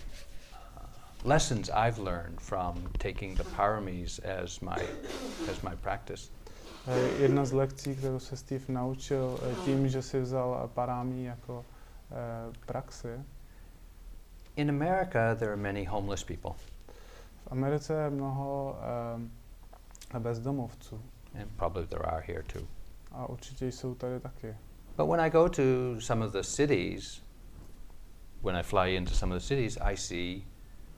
[1.24, 4.82] lessons I've learned from taking the paramis as my
[5.52, 6.32] as my practice
[6.88, 11.66] Eh, Jedna z lekcí, kterou se Steve naučil eh, tím, že si vzal parámí jako
[12.12, 12.16] eh,
[12.66, 13.24] praxi.
[14.56, 16.52] In America, there are many homeless people,
[17.46, 18.80] V Americe je mnoho
[20.16, 21.02] eh, bezdomovců
[21.42, 22.68] and probably there are here too.
[23.12, 24.56] a určitě jsou tady taky.
[24.98, 25.62] But when I go to
[26.00, 27.22] some of the cities,
[28.44, 30.44] when I fly into some of the cities, I see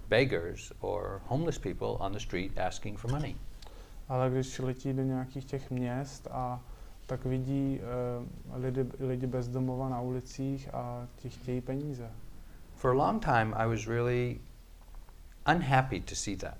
[0.09, 3.35] beggars or homeless people on the street asking for money.
[4.09, 6.61] Ale když letí do nějakých těch měst a
[7.05, 7.79] tak vidí
[8.51, 12.11] uh, lidi, lidi bezdomova na ulicích a ti chtějí peníze.
[12.83, 14.41] For a long time, I was really
[15.45, 16.57] unhappy to see that.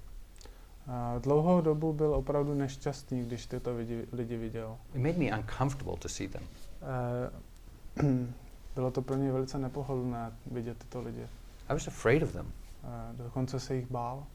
[0.88, 4.78] Uh, dlouhou dobu byl opravdu nešťastný, když tyto lidi, lidi viděl.
[4.94, 6.44] It made me uncomfortable to see them.
[7.98, 8.10] Uh,
[8.76, 11.28] bylo to pro něj velice nepohodlné vidět tyto lidi.
[11.70, 12.46] I was afraid of them.
[12.46, 14.26] Uh, dokonce se jich bál.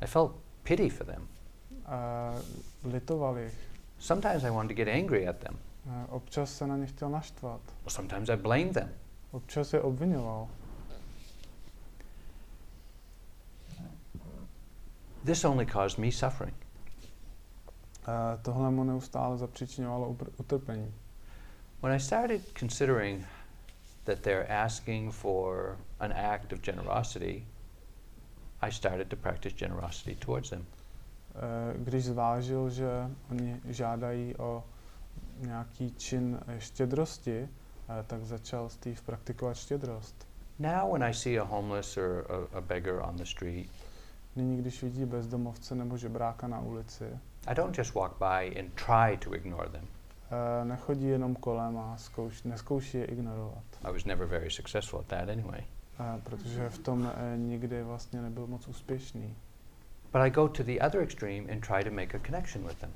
[0.00, 0.32] I felt
[0.62, 1.28] pity for them.
[1.70, 3.54] Uh, litoval jich.
[3.98, 5.58] Sometimes I wanted to get angry at them.
[5.86, 7.60] Uh, občas se na ně chtěl naštvat.
[7.66, 8.88] Well, sometimes I blamed them.
[9.30, 10.48] Občas je obvinoval.
[15.24, 16.54] This only caused me suffering.
[18.08, 20.94] Uh, tohle mu neustále zapříčiňovalo upr- utrpení.
[21.82, 23.26] When I started considering
[24.04, 27.46] that they're asking for an act of generosity,
[28.60, 30.60] I started to practice generosity towards them.
[30.60, 34.64] Uh, když zvážil, že oni žádají o
[35.38, 40.28] nějaký čin štědrosti, uh, tak začal Steve praktikovat štědrost.
[40.58, 43.70] Now, when I see a homeless or a, a beggar on the street,
[44.38, 47.04] Nyní, když vidí bezdomovce nebo žebráka na ulici,
[47.46, 49.82] I don't just walk by and try to ignore them.
[49.82, 53.64] uh, nechodí jenom kolem a zkouš, neskouší je ignorovat.
[53.84, 55.60] I was never very successful at that anyway.
[56.00, 59.34] Uh, protože v tom uh, nikdy vlastně nebyl moc úspěšný.
[60.12, 62.90] But I go to the other extreme and try to make a connection with them.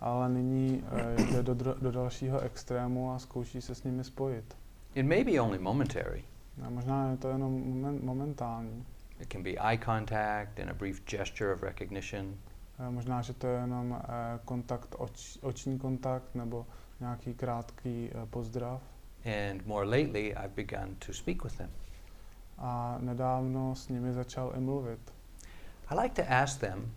[0.00, 4.56] Ale nyní uh, jde do, dro- do dalšího extrému a zkouší se s nimi spojit.
[4.94, 6.24] It may be only momentary.
[6.66, 8.84] A možná je to jenom moment, momentální.
[9.20, 12.34] It can be eye contact and a brief gesture of recognition.
[12.78, 16.66] Eh, Možná, že to je jenom eh, kontakt, oč, oční kontakt nebo
[17.00, 18.82] nějaký krátký eh, pozdrav.
[19.50, 21.70] And more lately, I've begun to speak with them.
[22.58, 25.00] A nedávno s nimi začal i mluvit.
[25.90, 26.92] I like to ask them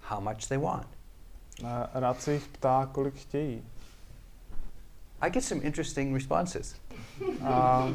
[0.00, 0.88] how much they want.
[1.94, 3.62] Rád se jich ptá, kolik chtějí.
[5.26, 6.74] I get some interesting responses.
[7.44, 7.88] A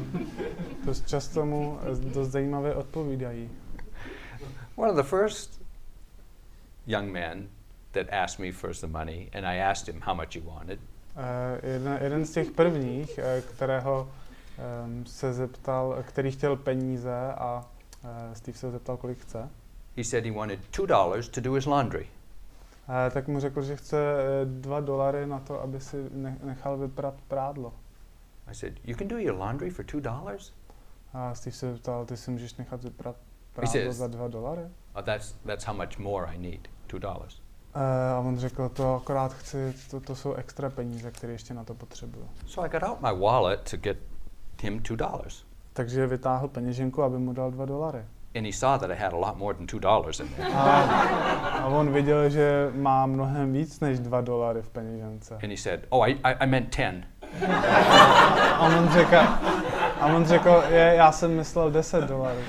[0.84, 3.50] dost často mu eh, dost zajímavě odpovídají.
[4.76, 5.60] One of the first
[6.86, 7.48] young men
[7.92, 10.78] that asked me for some money, and I asked him how much he wanted,
[11.16, 14.08] Eh, Jeden, jeden z těch prvních, eh, kterého
[14.84, 17.64] em, se zeptal, který chtěl peníze a
[18.04, 19.48] eh, Steve se zeptal, kolik chce,
[19.96, 22.06] he said he wanted $2 to do his laundry.
[23.12, 27.14] Tak mu řekl, že chce eh, dva dolary na to, aby si ne- nechal vyprat
[27.28, 27.72] prádlo.
[28.46, 30.52] I said, You can do your laundry for $2?
[31.12, 33.16] A Steve se zeptal, ty si můžeš nechat vyprat
[33.52, 34.62] prádlo says- za dva dolary?
[34.94, 37.26] Oh, that's, that's how much more I need $2.
[37.74, 41.64] Eh, a on řekl, to akorát chci, to, to jsou extra peníze, které ještě na
[41.64, 42.28] to potřebuju.
[42.46, 43.98] So I got out my wallet to get
[44.62, 45.44] him $2.
[45.72, 48.04] Takže vytáhl peněženku, aby mu dal dva dolary.
[48.34, 50.48] And he saw that I had a lot more than $2 in there.
[50.54, 55.34] A, a on viděl, že má mnohem víc než dva dolary v peněžence.
[55.34, 57.02] And he said, Oh, I, I, I meant 10.
[58.54, 59.16] A on řekl,
[60.00, 62.40] a on řekl je, já jsem myslel 10 dolarů.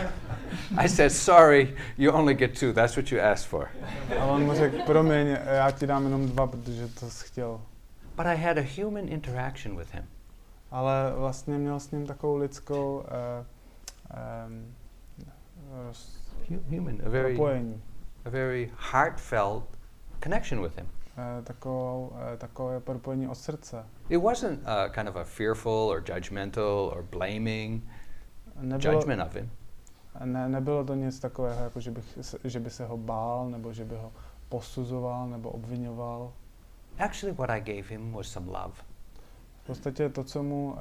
[0.77, 2.73] I said, Sorry, you only get two.
[2.73, 3.67] That's what you asked for.
[4.19, 7.61] A on mu řekl, promiň, já ti dám jenom dva, protože to jsi chtěl.
[8.15, 10.03] But I had a human interaction with him.
[10.71, 13.45] Ale vlastně měl s ním takovou lidskou uh,
[14.47, 14.75] um,
[16.69, 17.81] Human, a very, propojení.
[18.25, 19.63] a very heartfelt
[20.23, 20.87] connection with him.
[21.17, 23.85] Uh, takovou, uh, takové propojení od srdce.
[24.09, 27.83] It wasn't uh, kind of a fearful or judgmental or blaming
[28.61, 29.49] Nebylo, judgment of him.
[30.25, 33.85] ne, nebylo to nic takového, jako že, bych, že by se ho bál, nebo že
[33.85, 34.11] by ho
[34.49, 36.33] posuzoval, nebo obvinoval.
[36.99, 38.73] Actually, what I gave him was some love.
[39.63, 40.79] V podstatě to, co mu uh,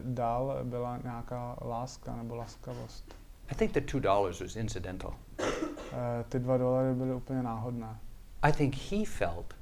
[0.00, 3.21] dal, byla nějaká láska nebo laskavost.
[3.52, 5.14] I think the two dollars was incidental.
[5.38, 7.98] Uh, ty dva dolary byly úplně náhodné.
[8.42, 9.54] I think he felt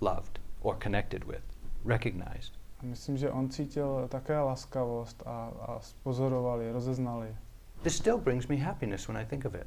[0.00, 1.42] loved or connected with,
[1.84, 2.52] recognized.
[2.78, 7.36] A myslím, že on cítil také laskavost a, a pozoroval je, rozeznal je.
[7.82, 9.66] This still brings me happiness when I think of it.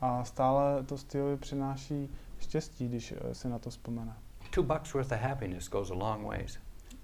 [0.00, 4.16] A stále to Steveovi přináší štěstí, když eh, si na to vzpomene.
[4.50, 6.58] Two bucks worth of happiness goes a long ways.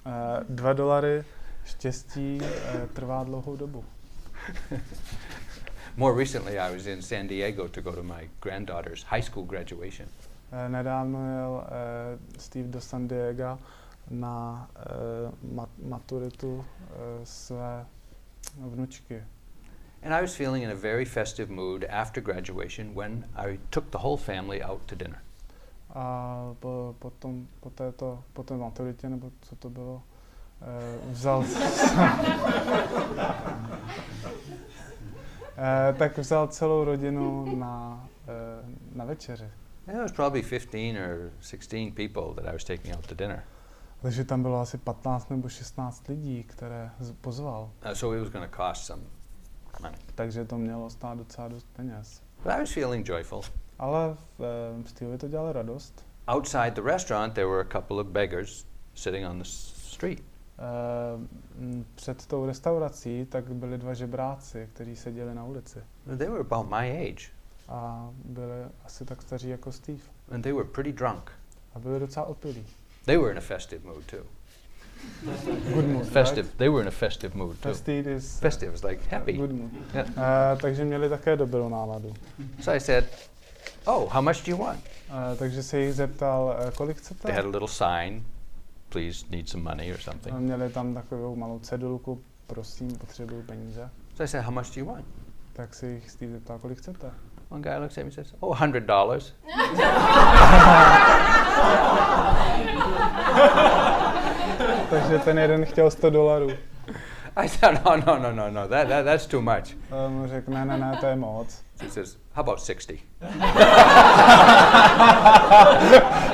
[0.06, 0.12] Uh,
[0.48, 1.24] dva dolary
[1.64, 3.84] štěstí uh, trvá dlouhou dobu.
[5.96, 10.06] More recently, I was in San Diego to go to my granddaughter's high school graduation.
[10.52, 13.58] Eh, Nedávno jel eh, Steve do San Diego
[14.10, 14.68] na
[15.54, 16.64] mat- maturitu
[17.24, 17.86] své
[18.58, 19.22] vnučky.
[20.02, 23.98] And I was feeling in a very festive mood after graduation when I took the
[23.98, 25.18] whole family out to dinner.
[25.94, 30.02] A po, potom, po, této, po té maturitě, nebo co to bylo,
[30.62, 31.44] eh, vzal,
[35.98, 39.50] tak vzal celou rodinu na, eh, na večeři.
[39.86, 43.42] There was probably 15 or 16 people that I was taking out to dinner.
[44.02, 46.90] Takže tam bylo asi 15 nebo 16 lidí, které
[47.20, 47.70] pozval.
[47.86, 49.02] Uh, so it was going to cost some
[49.82, 49.98] money.
[50.14, 52.22] Takže to mělo stát docela dost peněz.
[52.42, 53.40] But I was feeling joyful.
[53.78, 56.06] Ale v, eh, Steveovi to dělalo radost.
[56.34, 60.24] Outside the restaurant, there were a couple of beggars sitting on the street.
[60.58, 61.18] Eh,
[61.60, 65.78] m, Před tou restaurací tak byli dva žebráci, kteří seděli na ulici.
[66.18, 67.26] They were about my age,
[67.68, 68.54] A byli
[68.84, 69.98] asi tak staří jako Steve.
[70.30, 71.30] and they were pretty drunk.
[71.74, 72.66] A byli docela opilí.
[73.04, 74.24] They were in a festive mood too.
[75.74, 76.48] Good mood, Festive.
[76.56, 77.62] They were in a festive mood Right?
[77.62, 77.68] too.
[77.68, 79.32] Festive is Festive is like happy.
[79.32, 79.70] good mood.
[79.94, 80.08] Yeah.
[80.08, 82.14] Eh, takže měli také dobrou náladu.
[82.60, 83.04] So I said,
[83.86, 87.20] "Oh, how much do you want?" Eh, takže se jich zeptal, eh, kolik chcete?
[87.22, 88.22] They had a little sign,
[88.88, 90.36] "Please need some money" or A something.
[90.38, 93.90] měli tam takovou malou cedulku, prosím, potřebuju peníze.
[94.14, 95.04] So I said, "How much do you want?"
[95.52, 97.10] Tak se jich Steve zeptal, kolik chcete?
[97.48, 99.32] One guy looks at me and says, "Oh, hundred dollars."
[104.90, 106.50] Takže ten jeden chtěl 100 dolarů.
[107.36, 108.68] I said, "No, no, no, no, no.
[108.68, 111.62] That, that that's too much." A mu řekl, ne, ne, ne, to je moc.
[111.82, 112.94] He says, "How about 60?"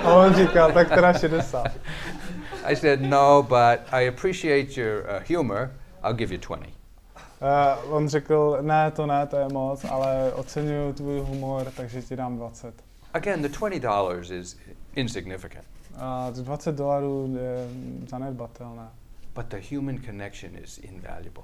[0.04, 1.64] A on říkal, tak teda 60.
[2.64, 5.70] I said, "No, but I appreciate your uh, humor.
[6.02, 6.68] I'll give you 20."
[7.42, 12.16] Uh, on řekl, ne, to ne, to je moc, ale oceňuju tvůj humor, takže ti
[12.16, 12.74] dám 20.
[13.14, 14.56] Again, the twenty dollars is
[14.94, 15.64] insignificant,
[15.96, 17.68] A 20 dolarů je
[18.08, 18.88] zanedbatelné,
[19.34, 21.42] but the human connection is invaluable.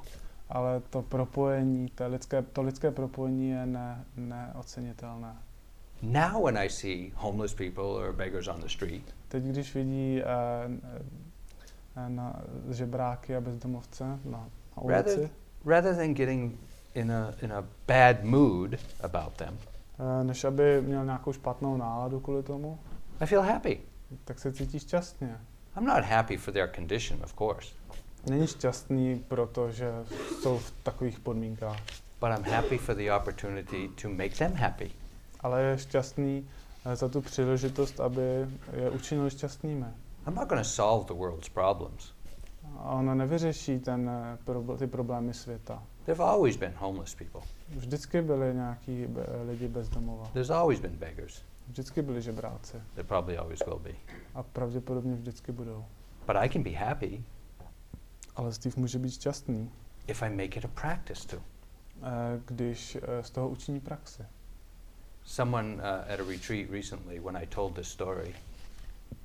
[0.51, 5.37] ale to propojení, to lidské, to lidské propojení je ne, neocenitelné.
[6.03, 10.72] Now, when I see homeless people or beggars on the street, Teď, když vidí uh,
[12.09, 15.31] na žebráky a bezdomovce na, na Rather- ulici,
[15.66, 16.61] rather than getting
[16.95, 18.70] in a in a bad mood
[19.03, 19.59] about them,
[19.99, 22.79] uh, než aby měl nějakou špatnou náladu kvůli tomu,
[23.20, 23.81] I feel happy.
[24.24, 25.37] tak se cítí šťastně.
[25.76, 27.68] I'm not happy for their condition, of course,
[28.31, 29.91] Není šťastný, protože
[30.41, 31.79] jsou v takových podmínkách,
[32.20, 34.91] but I'm happy for the opportunity to make them happy.
[35.41, 36.58] ale je šťastný eh,
[36.95, 39.87] za tu příležitost, aby je učinil šťastnými.
[40.26, 42.12] I'm not going to solve the world's problems.
[42.79, 45.83] A ono nevyřeší ten, eh, ty problémy světa.
[46.05, 47.41] There've always been homeless people.
[47.68, 50.31] Vždycky byli nějaký be- lidi bez domova.
[50.33, 51.43] There's always been beggars.
[51.68, 52.76] Vždycky byli žebráci.
[52.95, 53.91] There probably always will be.
[54.35, 55.85] A pravděpodobně vždycky budou.
[56.26, 57.24] But I can be happy
[58.37, 59.70] Ale Steve může být šťastný,
[60.07, 61.37] if I make it a practice to.
[61.37, 64.22] eh, když eh, z toho učiní praxi.
[65.29, 68.35] Someone uh, at a retreat recently, when I told this story,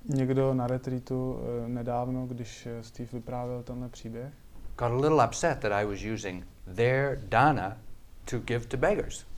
[0.06, 4.34] Někdo na retreatu eh, nedávno, když eh, Steve vyprávěl tenhle příběh,
[4.78, 6.46] got a little upset that I was using
[6.76, 7.78] their dana
[8.26, 9.26] to give to beggars.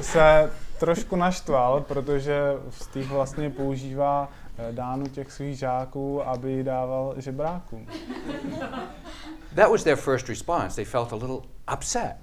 [0.00, 7.14] se trošku naštval, protože Steve vlastně používá eh, dánu těch svých žáků, aby ji dával
[7.16, 7.86] žebrákům.
[9.54, 10.76] That was their first response.
[10.76, 11.40] They felt a little
[11.76, 12.16] upset.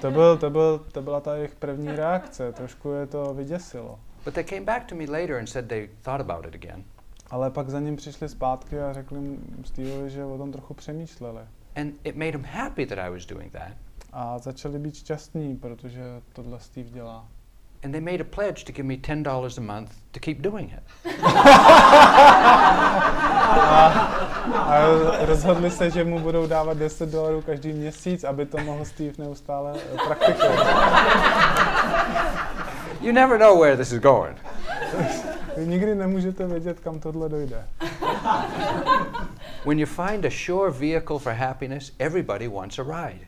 [0.00, 3.98] To, byl, to, byl, to byla ta jejich první reakce, trošku je to vyděsilo.
[4.24, 6.84] But they came back to me later and said they thought about it again.
[7.30, 9.18] Ale pak za ním přišli zpátky a řekli
[9.64, 11.40] Steveovi, že o tom trochu přemýšleli.
[11.76, 13.72] And it made them happy that I was doing that.
[14.12, 17.28] A začali být šťastní, protože tohle Steve dělá.
[17.82, 20.82] And they made a pledge to give me $10 a month to keep doing it.
[24.56, 24.80] A
[25.20, 29.72] rozhodli se, že mu budou dávat 10 dolarů každý měsíc, aby to mohl Steve neustále
[29.94, 30.66] eh, praktikovat.
[33.00, 34.36] You never know where this is going.
[35.56, 37.64] Vy nikdy nemůžete vědět, kam tohle dojde.
[39.64, 43.26] When you find a sure vehicle for happiness, everybody wants a ride.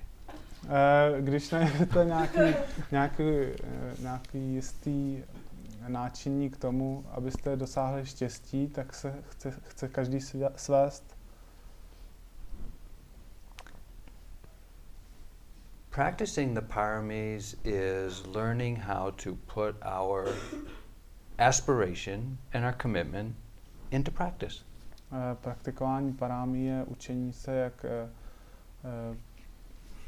[0.69, 2.57] Eh, Když najdete nějaký,
[2.91, 5.23] nějaký, eh, nějaký jistý
[5.89, 10.19] náčiní k tomu, abyste dosáhli štěstí, tak se chce, chce každý
[10.57, 11.19] svést.
[15.91, 20.29] Practicing the paramis is learning how to put our
[21.39, 23.37] aspiration and our commitment
[23.91, 24.65] into practice.
[25.13, 27.85] Eh, Praktikování parámí je učení se, jak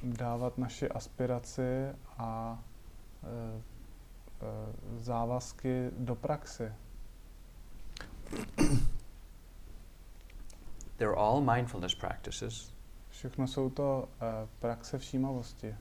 [0.02, 1.88] dávat naši aspiraci
[2.18, 2.58] a
[3.22, 3.62] e, e,
[4.98, 6.74] závazky do praxe.
[10.96, 12.72] They're all mindfulness practices.
[13.10, 15.74] Všechno jsou to e, praxe všímavosti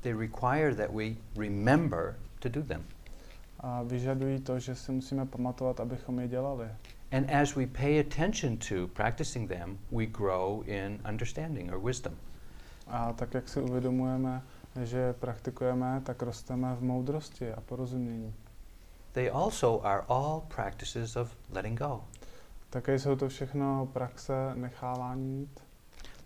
[0.00, 1.04] They require that we
[1.36, 2.84] remember to do them.
[3.60, 6.68] a vyžadují to, že si musíme pamatovat, abychom je dělali.
[7.12, 12.14] And as we pay attention to practicing them, we grow in understanding or wisdom.
[12.86, 14.42] A tak, jak si uvědomujeme,
[14.82, 18.34] že je praktikujeme, tak rosteme v moudrosti a porozumění.
[19.12, 22.04] They also are all practices of letting go.
[22.70, 25.60] Také jsou to všechno praxe nechávání jít,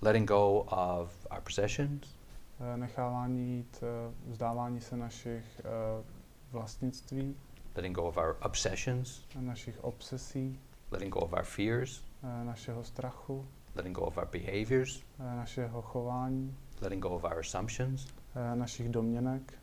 [0.01, 2.17] Letting go of our possessions,
[2.61, 6.05] eh, nechávání jít, eh, vzdávání se našich eh,
[6.53, 7.37] vlastnictví,
[7.75, 13.47] letting go of our obsessions, našich obsesí, letting go of our fears, eh, našeho strachu,
[13.79, 18.07] letting go of our behaviors, eh, našeho chování, letting go of our assumptions.
[18.37, 19.59] eh, našich domněnek.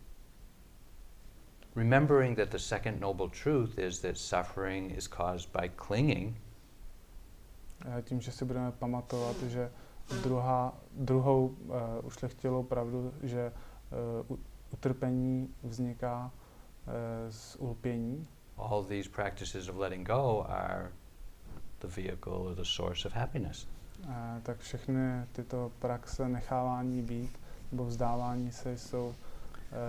[1.75, 6.37] Remembering that the second noble truth is that suffering is caused by clinging
[7.85, 9.71] Eh, Tím, že si budeme pamatovat, že
[10.23, 13.51] druhá, druhou uh, ušlechtilou pravdu, že
[14.29, 14.37] uh,
[14.71, 16.31] utrpení vzniká
[16.87, 16.93] uh,
[17.31, 20.91] z ulpění, all these practices of letting go are
[21.79, 23.67] the vehicle or the source of happiness.
[24.05, 24.11] Uh,
[24.43, 27.39] tak všechny tyto praxe nechávání být
[27.71, 29.15] nebo vzdávání se jsou uh,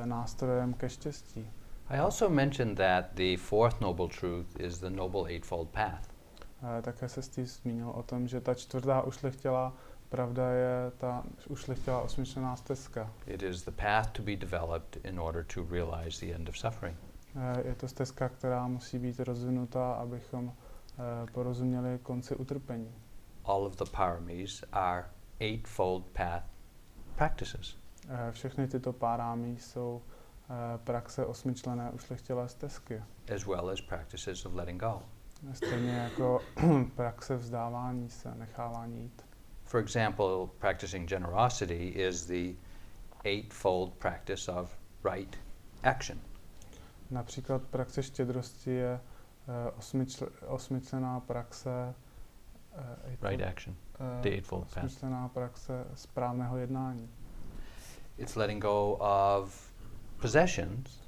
[0.07, 1.51] nástrojem ke štěstí.
[1.89, 6.09] I also mentioned that the fourth noble truth is the noble eightfold path.
[6.63, 9.73] Uh, také se Steve zmínil o tom, že ta čtvrtá ušlechtilá
[10.09, 13.11] pravda je ta ušlechtilá osmičlená stezka.
[13.27, 16.97] It is the path to be developed in order to realize the end of suffering.
[17.37, 22.95] Eh, Je to stezka, která musí být rozvinutá, abychom eh, porozuměli konci utrpení.
[23.47, 25.05] All of the paramis are
[25.41, 26.43] eightfold path
[27.17, 27.77] practices.
[28.09, 30.03] Eh, Všechny tyto párámy jsou
[30.51, 33.03] eh, praxe osmičlené ušlechtilé stezky.
[33.35, 35.03] as well as practices of letting go.
[35.53, 36.41] Stejně jako
[36.95, 39.27] praxe vzdávání se, nechávání jít.
[39.65, 40.27] For example,
[40.59, 42.55] practicing generosity is the
[43.25, 44.79] eightfold practice of
[45.15, 45.37] right
[45.83, 46.21] action.
[47.11, 49.01] Například praxe štědrosti je
[49.49, 51.95] eh, osmičl, osmičlená praxe
[52.77, 55.03] eh, to, Right action, eh, the eightfold path.
[55.29, 57.09] praxe správného jednání.
[58.19, 59.73] It's letting go of
[60.21, 61.01] possessions,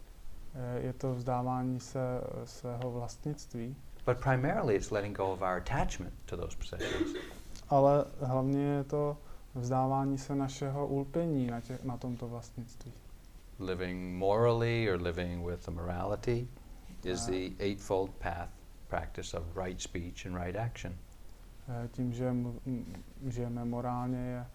[0.55, 5.57] Eh, Je to vzdávání se eh, svého vlastnictví, but primarily it's letting go of our
[5.57, 7.16] attachment to those possessions.
[7.69, 9.16] ale hlavně je to
[9.55, 12.93] vzdávání se našeho ulpění na, tě, na tomto vlastnictví.
[13.59, 16.49] Living morally or living with a morality
[17.05, 17.31] is Ah.
[17.31, 18.49] the eightfold path
[18.89, 20.97] practice of right speech and right action.
[21.69, 22.35] Eh, Tím, že
[23.27, 24.47] žijeme morálně, je eh,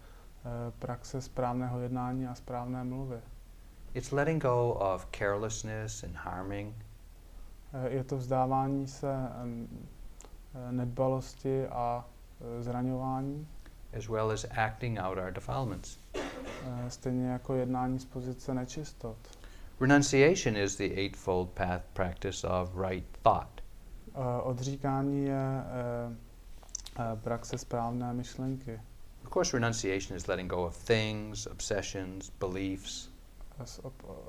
[0.78, 3.16] praxe správného jednání a správné mluvy.
[3.94, 6.74] It's letting go of carelessness and harming,
[7.72, 9.14] Eh, Je to vzdávání se
[10.70, 12.04] nedbalosti a
[12.60, 13.46] zraňování,
[13.98, 15.98] as well as acting out our defilements.
[16.88, 19.16] stejně jako jednání z pozice nečistot.
[19.80, 23.60] Renunciation is the eightfold path practice of right thought.
[24.42, 25.62] Odříkání je
[27.14, 28.80] praxe správné myšlenky.
[29.24, 33.14] Of course, renunciation is letting go of things, obsessions, beliefs,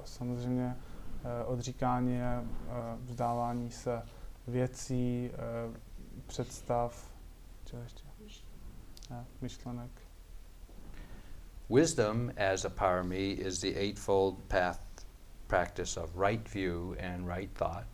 [0.05, 0.77] Samozřejmě
[1.23, 2.73] eh, odříkání je eh,
[3.05, 4.01] vzdávání se
[4.47, 5.79] věcí, eh,
[6.27, 7.13] představ,
[7.65, 8.03] čeho ještě?
[9.09, 9.91] Ne, myšlenek.
[11.69, 14.79] Wisdom, as a parami, is the eightfold path
[15.47, 17.87] practice of right view and right thought.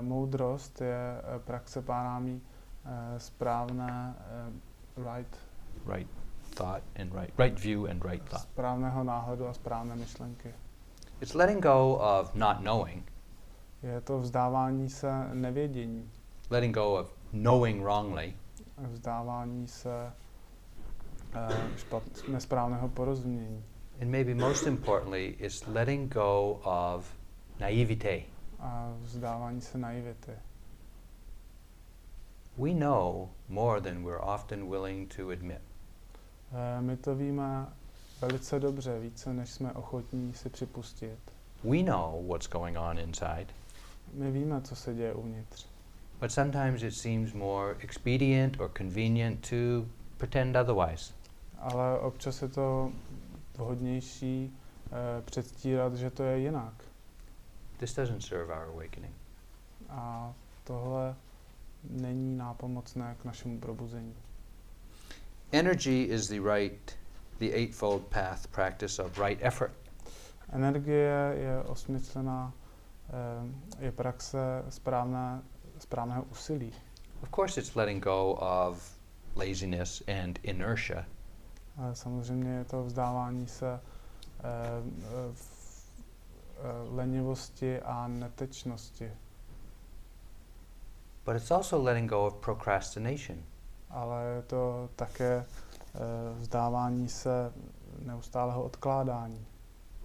[0.00, 2.42] Moudrost je praxe párámí
[3.18, 5.36] správné eh, right,
[5.86, 6.08] Right
[6.54, 8.42] thought and right right view and right thought.
[8.42, 10.54] správného náhledu a správné myšlenky.
[11.20, 13.12] It's letting go of not knowing,
[13.82, 16.10] Je to vzdávání se nevědění,
[16.50, 18.36] letting go of knowing wrongly,
[18.78, 20.12] vzdávání se
[21.34, 23.64] eh, špat, nesprávného porozumění
[24.00, 27.06] and maybe most importantly, it's letting go of
[27.60, 28.22] naivete.
[28.60, 30.32] a vzdávání se naivity.
[32.58, 35.60] We know more than we're often willing to admit.
[36.52, 37.66] Eh, My to víme
[38.20, 41.18] velice dobře, více než jsme ochotní si připustit.
[41.64, 43.46] We know what's going on inside,
[44.14, 45.66] My víme, co se děje uvnitř,
[46.20, 49.86] but sometimes it seems more expedient or convenient to
[50.18, 51.12] pretend otherwise.
[51.58, 52.92] ale občas je to
[53.56, 54.52] vhodnější
[54.86, 56.74] eh, předstírat, že to je jinak.
[57.78, 59.14] This doesn't serve our awakening.
[59.88, 60.32] A
[60.64, 61.14] tohle
[61.90, 64.14] není nápomocné k našemu probuzení.
[65.52, 66.98] Energy is the right
[67.38, 69.72] the Eightfold Path practice of right effort.
[70.52, 72.52] Energie je osmyslená,
[73.08, 75.42] eh, je praxe správné,
[75.78, 76.72] správného úsilí.
[77.22, 78.98] Of course, it's letting go of
[79.36, 81.04] laziness and inertia.
[81.92, 83.80] Samozřejmě je to vzdávání se eh,
[85.02, 85.32] eh,
[86.90, 89.10] lenivosti a netečnosti.
[91.24, 93.38] But it's also letting go of procrastination.
[93.90, 95.44] Ale je to také
[95.94, 95.98] eh,
[96.38, 97.52] vzdávání se
[97.98, 99.46] neustálého odkládání.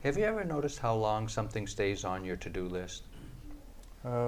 [0.03, 3.09] Have you ever noticed how long something stays on your to do list?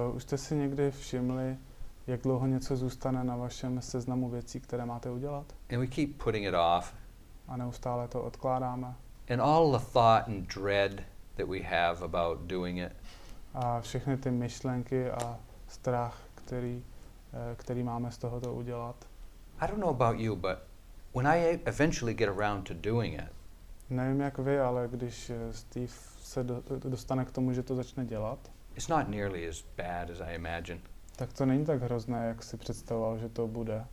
[0.08, 1.56] Uh, už jste si někdy všimli,
[2.06, 5.46] jak dlouho něco zůstane na vašem seznamu věcí, které máte udělat?
[5.72, 6.94] And we keep putting it off.
[7.48, 8.94] A neustále to odkládáme.
[9.32, 11.02] And all the thought and dread
[11.36, 12.92] that we have about doing it.
[13.54, 15.38] A všechny ty myšlenky a
[15.68, 16.84] strach, který,
[17.32, 19.06] eh, který máme z tohoto udělat.
[19.60, 20.58] I don't know about you, but
[21.14, 23.30] when I eventually get around to doing it,
[23.90, 25.92] Nevím jak vy, ale když eh, Steve
[26.22, 28.38] se do, dostane k tomu, že to začne dělat,
[28.74, 30.80] it's not nearly as bad as I imagine.
[31.16, 33.84] tak to není tak hrozné, jak si představoval, že to bude.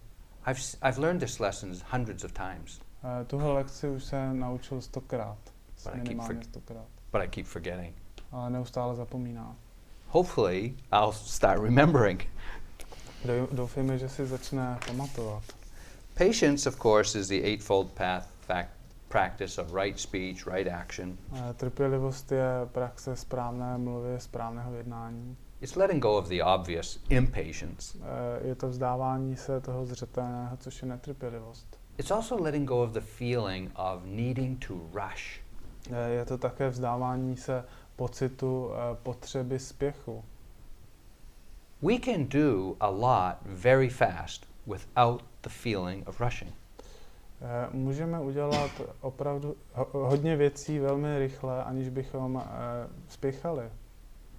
[0.47, 2.81] I've, I've learned this lesson hundreds of times,
[3.21, 5.37] Eh, Tuhle lekci už se naučil stokrát.
[5.83, 6.85] But I keep stokrát.
[7.11, 7.95] but I keep forgetting.
[8.31, 9.55] Ale neustále zapomíná.
[10.09, 12.21] Hopefully, I'll start remembering.
[13.25, 15.43] Dou- Doufejme, že si začne pamatovat.
[16.13, 18.69] Patience, of course, is the Eightfold Path fact,
[19.09, 21.17] practice of right speech, right action.
[21.35, 25.37] Eh, Trpělivost je praxe správné mluvy, správného jednání.
[25.61, 27.97] It's letting go of the obvious impatience.
[28.01, 31.79] Eh, Je to vzdávání se toho zřetelného, což je netrpělivost.
[31.97, 35.41] It's also letting go of the feeling of needing to rush.
[35.91, 37.63] Eh, Je to také vzdávání se
[37.95, 40.23] pocitu eh, potřeby spěchu.
[41.81, 46.53] We can do a lot very fast without the feeling of rushing.
[47.41, 48.71] Eh, Můžeme udělat
[49.01, 52.43] opravdu ho- hodně věcí velmi rychle, aniž bychom
[53.09, 53.63] spěchali.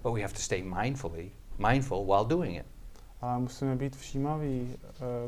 [0.03, 1.31] But we have to stay mindfully,
[1.69, 2.65] mindful while doing it.
[3.21, 4.75] Ale musíme být všímaví,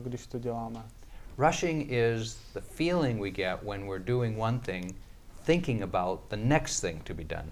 [0.03, 0.83] když to děláme.
[1.37, 4.95] Rushing is the feeling we get when we're doing one thing,
[5.51, 7.51] thinking about the next thing to be done.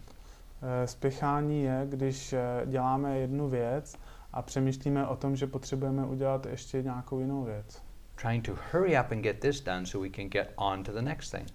[0.61, 3.95] Eh, Spěchání je, když eh, děláme jednu věc
[4.33, 7.81] a přemýšlíme o tom, že potřebujeme udělat ještě nějakou jinou věc.
[8.21, 11.01] Trying to hurry up and get this done so we can get on to the
[11.01, 11.47] next thing.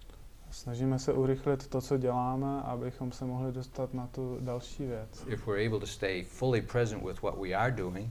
[0.50, 5.24] Snažíme se urychlit to, co děláme, abychom se mohli dostat na tu další věc.
[5.28, 8.10] If we're able to stay fully present with what we are doing,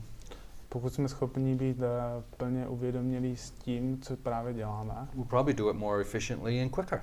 [0.68, 5.70] Pokud jsme schopni být eh, plně uvědomělí s tím, co právě děláme, we'll probably do
[5.70, 7.02] it more efficiently and quicker,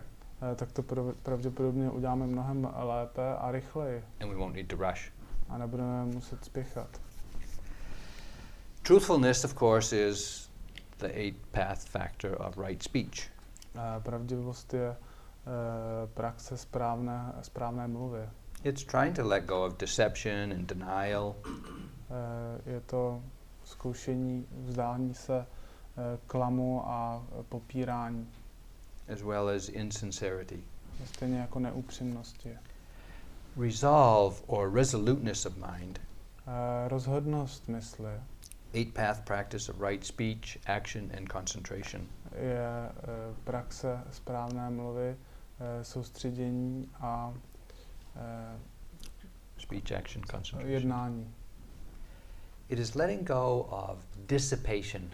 [0.55, 5.11] tak to prav- pravděpodobně uděláme mnohem lépe a rychleji and we won't need to rush.
[5.49, 6.87] a nebudeme muset spěchat.
[8.83, 10.49] Truthfulness, of course, is
[10.97, 13.29] the eight path factor of right speech.
[13.75, 14.95] Eh, Pravdivost je eh,
[16.13, 18.29] praxe správné, správné mluvy.
[18.63, 21.35] It's trying to let go of deception and denial,
[22.13, 23.21] Eh, Je to
[23.63, 28.29] zkoušení vzdání se eh, klamu a eh, popírání,
[29.07, 30.63] as well as insincerity.
[31.05, 32.57] stejně jako neupřímnosti.
[33.57, 35.99] Resolve or resoluteness of mind,
[36.47, 38.11] Eh, Rozhodnost mysli
[38.73, 42.07] eight path practice of right speech, action, and concentration.
[42.35, 45.15] je eh, praxe správné mluvy,
[45.79, 47.33] eh, soustředění a
[48.15, 48.59] eh,
[49.57, 50.71] Speech, action, concentration.
[50.71, 51.33] jednání.
[52.69, 53.97] It is letting go of
[54.27, 55.09] dissipation.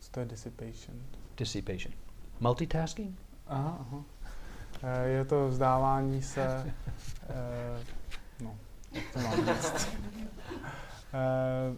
[0.00, 0.96] Co to je dissipation?
[1.38, 1.94] Dissipation.
[2.40, 3.18] Multitasking?
[3.46, 4.02] Aha, aha.
[4.82, 6.74] Eh, Je to vzdávání se,
[7.28, 7.82] eh,
[8.40, 8.56] no,
[8.92, 9.88] jak to mám říct,
[11.12, 11.76] Eh,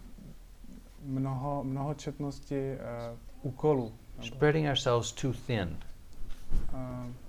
[1.03, 2.77] mnoho, mnohočetnosti eh,
[3.41, 3.93] úkolů.
[4.21, 5.77] Spreading ourselves too thin.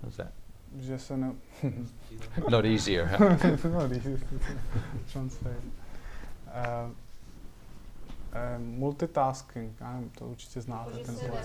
[0.02, 0.32] What's that?
[0.76, 1.32] že se ne...
[2.50, 3.72] Not easier, huh?
[3.72, 4.02] no, když
[5.12, 5.56] translate.
[6.46, 6.90] Eh,
[8.32, 11.38] eh, multitasking, já nevím, to určitě znáte Že ten se slovo.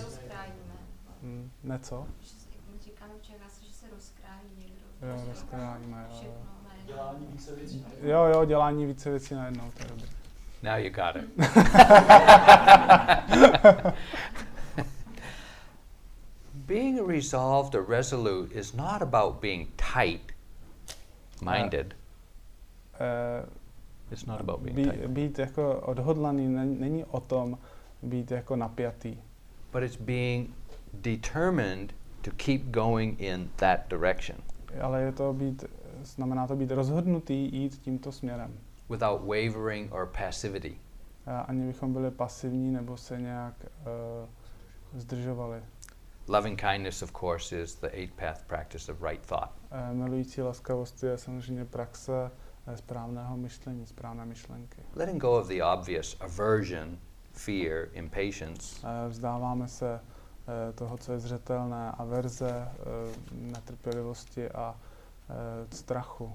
[1.22, 2.08] Hmm, ne co?
[2.22, 4.76] Že se- My říkáme v Čechách, že se rozkrájí někdo.
[5.02, 6.32] Jo, Prostě rozkrájíme, jo.
[6.86, 7.86] Dělání více věcí.
[8.02, 10.08] Jo, jo, dělání více věcí najednou, to je dobré.
[10.64, 11.30] Now you got it.
[16.54, 20.32] being resolved or resolute is not about being tight
[21.42, 21.94] minded.
[23.00, 23.46] Eh,
[24.12, 25.08] it's not about being Být, tight.
[25.08, 27.58] být jako odhodlaný není, není o tom
[28.02, 29.18] být jako napjatý,
[29.72, 30.50] But it's being
[31.02, 34.38] determined to keep going in that direction
[34.82, 35.66] ale je to být,
[36.04, 38.54] znamená to být rozhodnutý jít tímto směrem.
[38.90, 40.78] without wavering or passivity.
[41.26, 45.62] A ani bychom byli pasivní nebo se nějak uh, zdržovali.
[46.28, 49.50] loving kindness, of course, is the eighth path practice of right thought.
[49.72, 52.32] Eh, Milující laskavost je samozřejmě praxe
[52.68, 54.82] eh, správného myšlení, správné myšlenky.
[54.96, 56.98] Letting go of the obvious aversion,
[57.32, 60.00] fear, impatience, Eh, Vzdáváme se
[60.76, 62.76] toho, co je zřetelné, averze, eh,
[63.32, 64.76] netrpělivosti a
[65.30, 66.34] eh, strachu.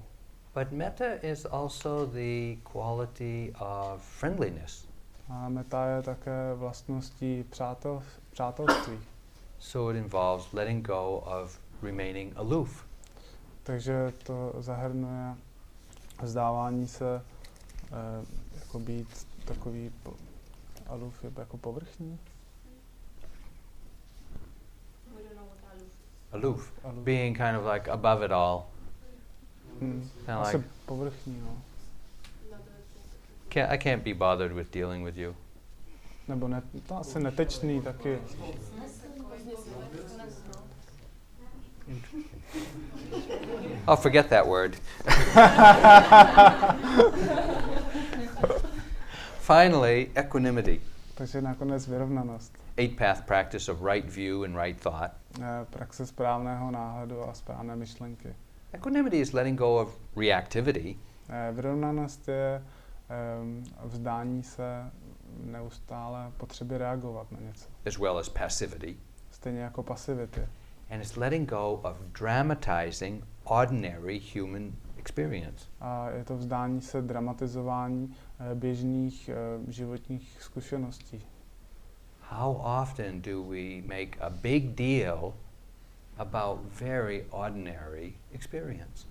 [0.53, 4.87] but metta is also the quality of friendliness.
[5.29, 8.99] A meta je také vlastností přátel, přátelství.
[9.59, 12.85] So it involves letting go of remaining aloof.
[13.63, 15.35] Takže to zahrnuje
[16.21, 17.21] vzdávání se,
[17.91, 18.25] eh,
[18.59, 19.91] jako být takový
[21.23, 22.19] je jako povrchní.
[26.33, 26.71] Aloof.
[26.83, 28.69] Aloof, being kind of like above it all.
[29.79, 30.01] Hmm.
[30.25, 31.57] Kinda like, povrchní, no.
[33.49, 35.35] Can't, I can't be bothered with dealing with you.
[36.27, 38.17] Nebo ne, to asi netečný taky.
[43.87, 44.77] I'll forget that word.
[49.39, 50.81] Finally, equanimity.
[51.15, 52.53] Takže nakonec vyrovnanost.
[52.77, 55.11] Eight path practice of right view and right thought.
[55.41, 58.35] Eh, Praxe správného náhledu a správné myšlenky.
[58.73, 60.97] Equanimity is letting go of reactivity
[61.29, 62.63] Eh, Vyrovnanost je
[63.09, 64.91] em, vzdání se
[65.43, 67.69] neustále potřeby reagovat na něco.
[67.85, 68.97] as well as passivity.
[69.31, 70.41] Stejně jako pasivity.
[70.91, 75.65] And it's letting go of dramatizing ordinary human experience.
[75.81, 78.15] A je to vzdání se dramatizování
[78.51, 79.29] eh, běžných
[79.67, 81.25] životních zkušeností.
[82.29, 85.33] How often do we make a big deal
[86.17, 89.05] about very ordinary experience?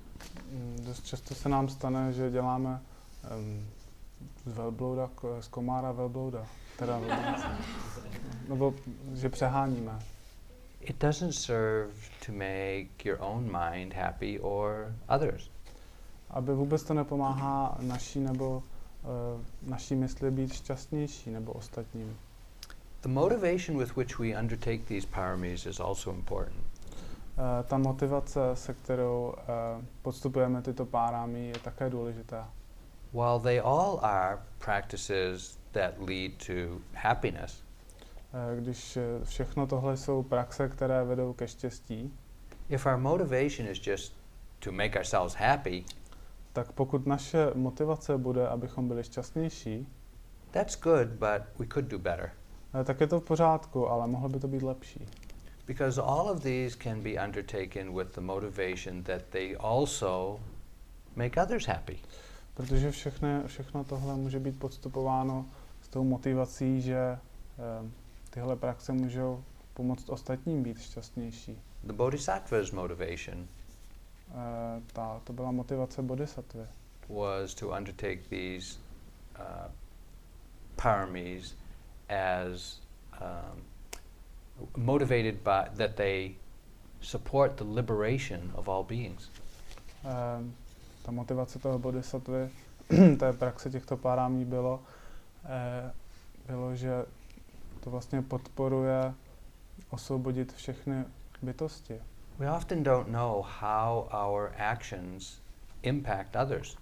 [0.53, 2.81] Mm, Dost často se nám stane, že děláme
[3.37, 3.67] um,
[4.47, 5.11] z velblouda,
[5.41, 6.47] z komára velblouda.
[6.79, 7.01] Teda,
[8.49, 8.75] nebo
[9.15, 9.99] že přeháníme.
[10.81, 11.93] It doesn't serve
[12.27, 15.51] to make your own mind happy or others.
[16.31, 19.41] Aby vůbec to nepomáhá naší nebo uh,
[19.71, 22.17] naší mysli být šťastnější nebo ostatním.
[23.03, 26.57] The motivation with which we undertake these paramis is also important.
[27.37, 32.51] Uh, ta motivace, se kterou uh, podstupujeme tyto párámy, je také důležitá.
[33.13, 37.63] While they all are practices that lead to happiness,
[38.35, 42.13] Eh, Když všechno tohle jsou praxe, které vedou ke štěstí,
[42.69, 44.13] if our motivation is just
[44.59, 45.85] to make ourselves happy,
[46.53, 49.87] tak pokud naše motivace bude, abychom byli šťastnější,
[50.51, 52.31] that's good, but we could do better.
[52.81, 55.07] Eh, tak je to v pořádku, ale mohlo by to být lepší.
[55.67, 60.41] Because all of these can be undertaken with the motivation that they also
[61.17, 61.99] make others happy.
[62.55, 65.47] Protože všechno, všechno tohle může být podstupováno
[65.83, 67.19] s tou motivací, že eh,
[68.31, 69.45] tyhle praxe můžou
[69.75, 71.59] pomoct ostatním být šťastnější.
[71.85, 73.49] The Bodhisattva's motivation
[74.35, 76.67] Eh, ta, to byla motivace bodhisattvy.
[77.09, 78.79] was to undertake these
[79.39, 79.73] uh,
[80.83, 81.57] paramis
[82.09, 82.81] as
[83.21, 83.63] um,
[84.77, 86.35] motivated by that they
[87.01, 89.31] support the liberation of all beings.
[90.05, 90.43] Eh,
[91.03, 92.51] ta motivace toho bodhisattvy,
[93.19, 94.81] té praxe těchto párámí bylo,
[95.45, 95.93] eh,
[96.47, 97.05] bylo, že
[97.81, 99.15] to vlastně podporuje
[99.91, 101.05] osvobodit všechny
[101.43, 102.01] bytosti.
[102.39, 105.41] We often don't know how our actions
[105.83, 106.77] impact others.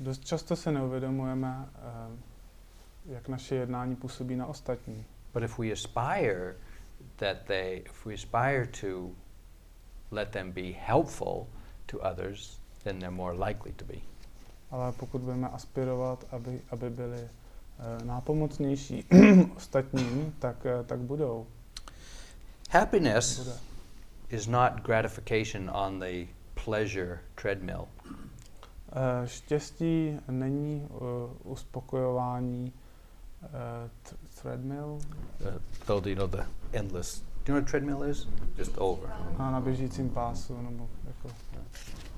[0.00, 2.16] Dost často se neuvědomujeme, eh,
[3.08, 5.04] jak naše jednání působí na ostatní.
[5.32, 6.54] But if we aspire
[7.16, 9.10] that they, if we aspire to
[10.10, 11.46] let them be helpful
[11.86, 13.94] to others, then they're more likely to be.
[14.70, 19.04] Ale pokud budeme aspirovat, aby, aby byli eh, nápomocnější
[19.56, 21.46] ostatním, tak, eh, tak budou.
[22.70, 23.56] Happiness Bude.
[24.28, 26.26] is not gratification on the
[26.64, 27.88] pleasure treadmill.
[28.92, 32.72] Eh, Štěstí není uh, uspokojování
[33.42, 34.98] uh, th- treadmill
[35.40, 37.20] Uh, though, you know, the endless.
[37.44, 38.26] Do you know what treadmill is?
[38.56, 39.08] Just over.
[39.38, 40.62] a na běžícím pásu.
[40.62, 41.30] Nebo jako,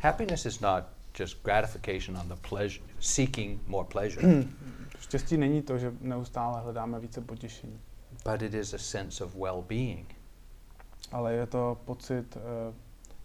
[0.01, 0.85] Happiness is not
[1.19, 4.45] just gratification on the pleasure, seeking more pleasure,
[5.01, 7.81] štěstí není to, že neustále hledáme více potěšení,
[8.25, 10.07] but it is a sense of well-being.
[11.13, 12.43] ale je to pocit uh,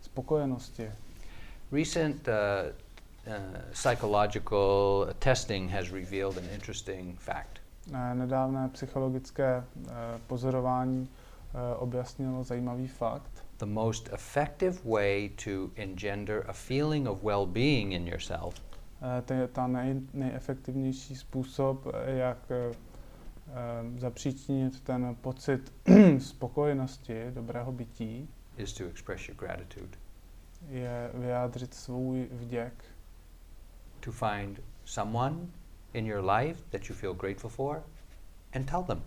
[0.01, 0.91] spokojenosti.
[1.71, 2.33] Recent uh,
[3.27, 3.33] uh,
[3.73, 7.59] psychological testing has revealed an interesting fact.
[7.91, 9.91] Eh, Nedávné psychologické eh,
[10.27, 13.45] pozorování eh, objasnilo zajímavý fakt.
[13.57, 18.55] The most effective way to engender a feeling of well-being in yourself.
[19.25, 22.37] To je ta nej, nejefektivnější způsob, jak
[23.97, 25.73] zapříčinit ten pocit
[26.19, 29.97] spokojenosti, dobrého bytí, is to express your gratitude,
[30.69, 32.85] je vyjádřit svůj vděk,
[33.99, 35.35] to find someone
[35.93, 37.83] in your life that you feel grateful for
[38.53, 39.01] and tell them.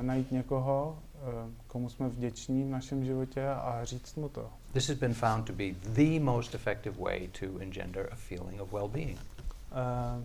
[0.00, 1.18] najít někoho, eh,
[1.66, 4.50] komu jsme vděční v našem životě a říct mu to.
[4.72, 8.72] This has been found to be the most effective way to engender a feeling of
[8.72, 9.18] well being.
[9.72, 10.24] Eh,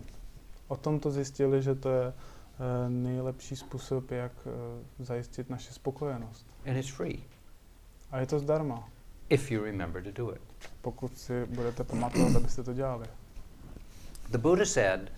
[0.68, 6.46] O tom to zjistili, že to je eh, nejlepší způsob, jak eh, zajistit naši spokojenost.
[6.66, 7.18] And it's free
[8.10, 8.88] A je to zdarma,
[9.28, 10.40] if you remember to do it.
[10.82, 13.06] pokud si budete pamatovat, abyste to dělali.
[14.30, 15.12] The Buddha said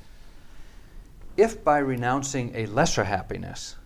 [1.39, 3.79] if by renouncing a lesser happiness,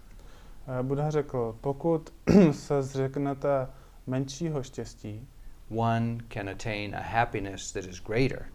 [0.69, 2.15] Eh, Buddha řekl, pokud
[2.53, 3.69] se zřeknete
[4.07, 5.29] menšího štěstí,
[5.77, 8.47] one can attain a happiness that is greater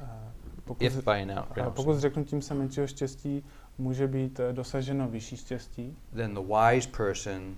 [0.00, 0.06] eh,
[0.64, 3.44] pokud, if by now eh, pokud zřeknutím se menšího štěstí
[3.78, 7.56] může být dosaženo vyšší štěstí, then the wise person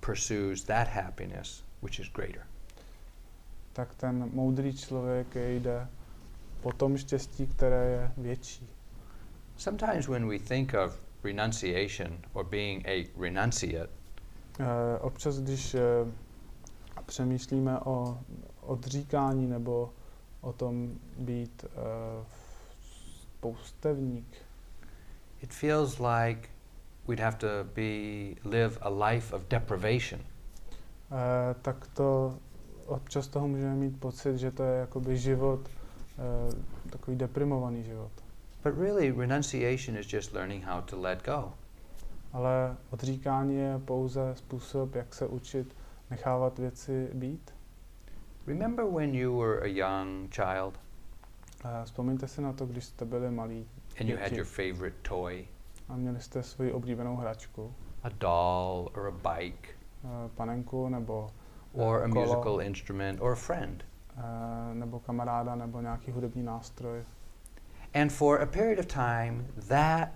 [0.00, 2.46] pursues that happiness which is greater.
[3.72, 5.88] tak ten moudrý člověk jde
[6.60, 8.73] po tom štěstí, které je větší.
[9.56, 13.88] Sometimes when we think of renunciation or being a renunciate,
[14.60, 15.80] Eh, Občas, když eh,
[17.06, 18.18] přemýšlíme o
[18.60, 19.90] odříkání nebo
[20.40, 22.24] o tom být eh,
[23.22, 24.26] spoustevník,
[25.42, 26.48] it feels like
[27.08, 30.20] we'd have to be live a life of deprivation.
[30.20, 32.38] eh, tak to
[32.86, 35.60] občas toho můžeme mít pocit, že to je jakoby život,
[36.18, 38.12] eh, takový deprimovaný život.
[38.64, 41.52] But really, renunciation is just learning how to let go.
[42.32, 45.76] Ale odříkání je pouze způsob, jak se učit
[46.10, 47.54] nechávat věci být.
[48.46, 50.80] Remember when you were a young child
[51.64, 53.66] Eh, Vzpomeňte si na to, když jste byli malí
[54.00, 55.48] and you had your favorite toy,
[55.88, 59.68] a měli jste svoji oblíbenou hračku, a doll or a bike
[60.04, 61.30] eh, panenku nebo
[61.72, 63.84] or a kolo, musical instrument or a friend?
[64.18, 67.04] eh, nebo kamaráda nebo nějaký hudební nástroj.
[67.94, 70.08] And for a period of time, that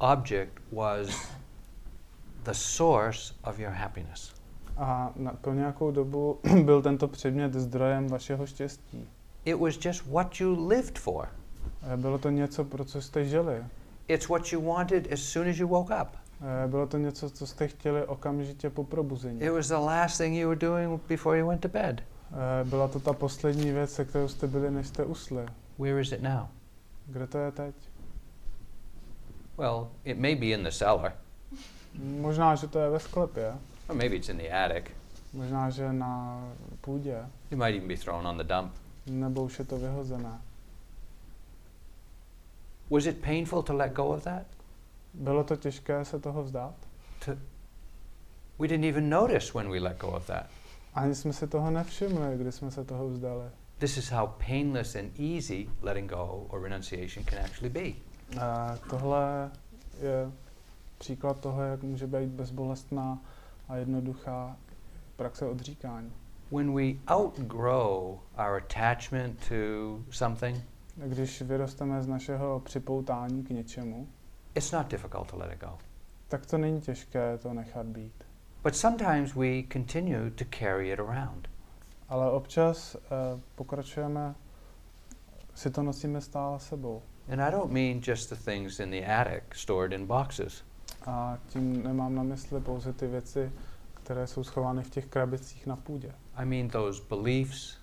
[0.00, 1.08] object was
[2.44, 4.32] the source of your happiness.
[4.76, 9.08] A na, po nějakou dobu byl tento předmět zdrojem vašeho štěstí.
[9.44, 11.28] It was just what you lived for.
[11.92, 13.64] Eh, Bylo to něco, pro co jste žili.
[14.08, 16.08] It's what you wanted as soon as you woke up.
[16.64, 19.40] Eh, Bylo to něco, co jste chtěli okamžitě po probuzení.
[19.42, 22.00] It was the last thing you were doing before you went to bed.
[22.00, 25.46] Eh, Byla to ta poslední věc, se kterou jste byli, než jste usli.
[25.78, 26.46] Where is it now?
[27.06, 27.74] Kde to je teď?
[29.56, 31.12] Well, it may be in the cellar,
[32.20, 33.54] Možná, že to je ve sklepě.
[33.88, 34.84] or maybe it's in the attic.
[35.32, 36.42] Možná, že na
[36.80, 37.26] půdě.
[37.50, 38.72] It might even be thrown on the dump.
[39.06, 40.40] Nebo už je to vyhozené.
[42.90, 44.42] Was it painful to let go of that?
[45.14, 46.74] Bylo to těžké se toho vzdát?
[48.58, 50.46] We didn't even notice when we let go of that.
[50.94, 53.44] Ani jsme si toho nevšimli, když jsme se toho vzdali.
[53.82, 57.94] This is how painless and easy letting go or renunciation can actually be.
[58.40, 59.50] A tohle
[60.02, 60.32] je
[60.98, 63.18] příklad toho, jak může být bezbolestná
[63.68, 64.56] a jednoduchá
[65.16, 66.12] praxe odříkání.
[66.50, 69.54] When we outgrow our attachment to
[70.10, 70.64] something,
[70.96, 74.08] Když vyrosteme z našeho připoutání k něčemu,
[74.54, 75.78] it's not difficult to let it go.
[76.28, 78.24] tak to není těžké to nechat být.
[78.62, 81.51] But sometimes we continue to carry it around.
[82.12, 84.34] Ale občas uh, pokračujeme,
[85.54, 87.02] si to nosíme stále sebou.
[87.32, 90.64] And I don't mean just the things in the attic stored in boxes.
[91.06, 93.52] A tím nemám na mysli pouze ty věci,
[93.94, 96.14] které jsou schovány v těch krabicích na půdě.
[96.34, 97.82] I mean those beliefs,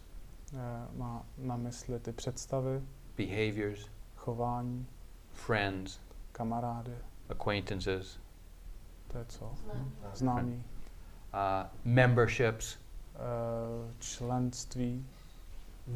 [0.53, 2.81] Eh, Má na mysli ty představy,
[3.17, 4.87] behaviors, chování,
[5.33, 5.99] friends,
[6.31, 6.97] kamarády,
[7.29, 8.19] acquaintances,
[9.07, 9.53] to je co?
[9.63, 9.91] Znám.
[10.13, 12.77] Známí, uh, memberships
[13.99, 15.05] členství,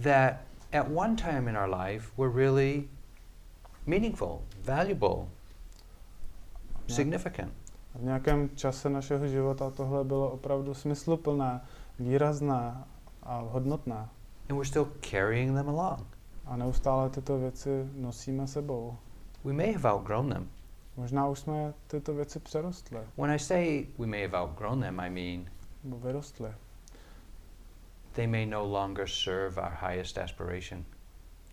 [0.03, 0.33] that
[0.73, 2.87] at one time in our life were really
[3.85, 5.27] meaningful, valuable,
[6.87, 7.53] significant.
[7.95, 11.61] V nějakém čase našeho života tohle bylo opravdu smysluplné,
[11.99, 12.83] výrazné
[13.23, 14.09] a hodnotné.
[14.49, 16.05] And we're still carrying them along.
[16.45, 18.97] A neustále tyto věci nosíme sebou.
[19.43, 20.49] We may have outgrown them.
[20.97, 25.09] Možná už jsme tyto věci přerostli, When I say we may have outgrown them, I
[25.09, 25.45] mean
[25.83, 26.49] vyrostli.
[28.13, 30.85] They may no longer serve our highest aspiration.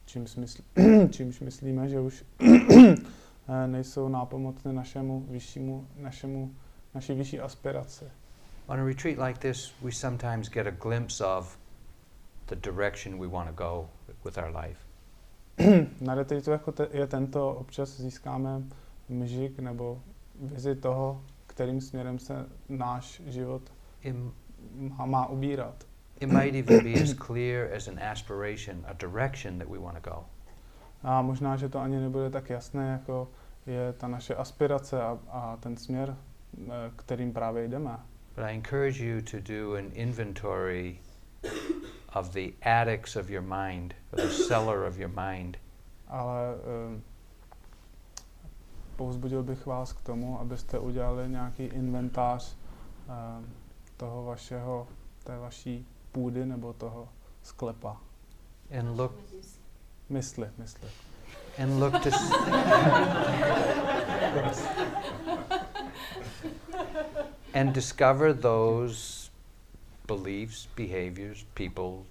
[0.06, 0.62] Čímž, mysl,
[1.11, 6.54] čímž myslíme, že už eh, nejsou nápomocny našemu vyššímu, našemu,
[6.94, 8.04] naší vyšší aspiraci.
[8.66, 11.58] On a retreat like this, we sometimes get a glimpse of
[12.46, 13.88] the direction we want to go
[14.24, 14.80] with our life.
[16.00, 18.62] Na retreatu jako te, je tento občas získáme
[19.08, 20.02] mžik nebo
[20.40, 23.62] vizi toho, kterým směrem se náš život
[24.78, 25.89] má, má ubírat.
[26.20, 30.10] It might even be as clear as an aspiration, a direction that we want to
[30.10, 30.24] go.
[31.02, 33.28] A možná, že to ani nebude tak jasné, jako
[33.66, 36.16] je ta naše aspirace a, a ten směr,
[36.68, 37.98] eh, kterým právě jdeme.
[38.34, 40.98] But I encourage you to do an inventory
[42.14, 45.56] of the attics of your mind, or the cellar of your mind,
[46.08, 47.02] Ale um,
[48.96, 52.56] povzbudil bych vás k tomu, abyste udělali nějaký inventář
[53.08, 53.46] um,
[53.96, 54.88] toho vašeho,
[55.24, 57.08] té vaší půdy nebo toho
[57.42, 57.96] sklepa.
[58.78, 59.12] and look
[60.08, 60.88] Mysli, mysli.
[61.58, 62.11] and look to
[67.54, 69.30] and discover those
[70.06, 72.06] beliefs, behaviors, people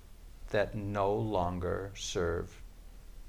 [0.52, 2.62] that no longer serve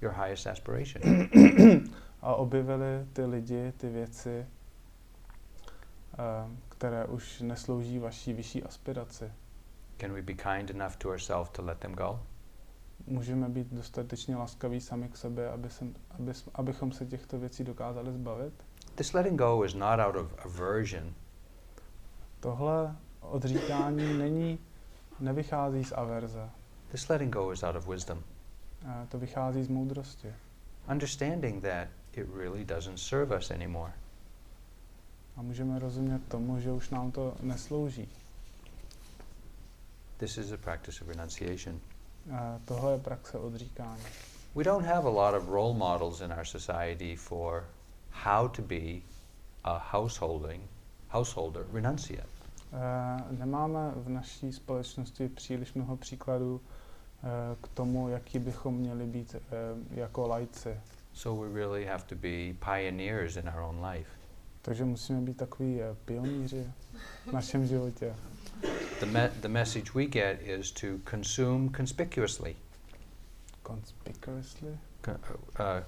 [0.01, 1.31] your highest aspiration.
[2.23, 4.47] A objevili ty lidi, ty věci,
[6.47, 9.33] um, které už neslouží vaší vyšší aspiraci.
[10.01, 12.21] Can we be kind enough to ourselves to let them go?
[13.07, 15.85] Můžeme být dostatečně laskaví sami k sobě, aby se,
[16.19, 18.53] aby, abychom se těchto věcí dokázali zbavit?
[18.95, 21.15] This letting go is not out of aversion.
[22.41, 24.59] Tohle odříkání není,
[25.21, 26.51] nevychází z averze.
[26.93, 28.23] This letting go is out of wisdom.
[28.87, 30.35] Eh, To vychází z moudrosti.
[30.91, 33.93] Understanding that it really doesn't serve us anymore.
[35.37, 38.09] A můžeme rozumět tomu, že už nám to neslouží.
[40.21, 41.81] This is a practice of renunciation.
[42.33, 44.03] Eh, Tohle je praxe odříkání.
[44.55, 47.65] We don't have a lot of role models in our society for
[48.11, 49.01] how to be
[49.65, 50.63] a householding
[51.09, 52.29] householder renunciate.
[52.73, 57.27] Eh, Nemáme v naší společnosti příliš mnoho příkladů eh,
[57.63, 59.41] k tomu, jaký bychom měli být eh,
[59.91, 60.81] jako lajci.
[61.13, 64.11] So we really have to be pioneers in our own life.
[64.63, 66.67] Takže musíme být takový eh, pionýři
[67.27, 68.15] v našem životě.
[69.01, 72.57] The, me- the message we get is to consume conspicuously,
[73.63, 74.79] Conspicuously.
[75.03, 75.17] co-
[75.59, 75.83] uh,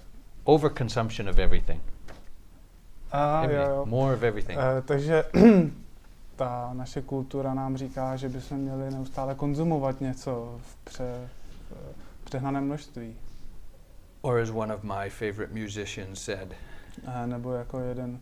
[0.47, 1.81] overconsumption of everything.
[3.13, 3.69] A, jo, Everything.
[3.77, 3.87] jo.
[3.87, 4.59] More of everything.
[4.59, 5.25] Eh, takže
[6.37, 11.29] ta naše kultura nám říká, že bychom měli neustále konzumovat něco v pře,
[12.21, 13.15] v přehnaném množství.
[14.23, 16.53] or as one of my favorite musicians said,
[17.07, 18.21] Eh, nebo jako jeden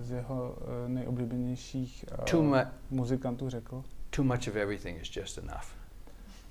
[0.00, 5.38] z jeho eh, nejoblíbenějších eh, too, mu- muzikantů řekl, too much of everything is just
[5.38, 5.66] enough.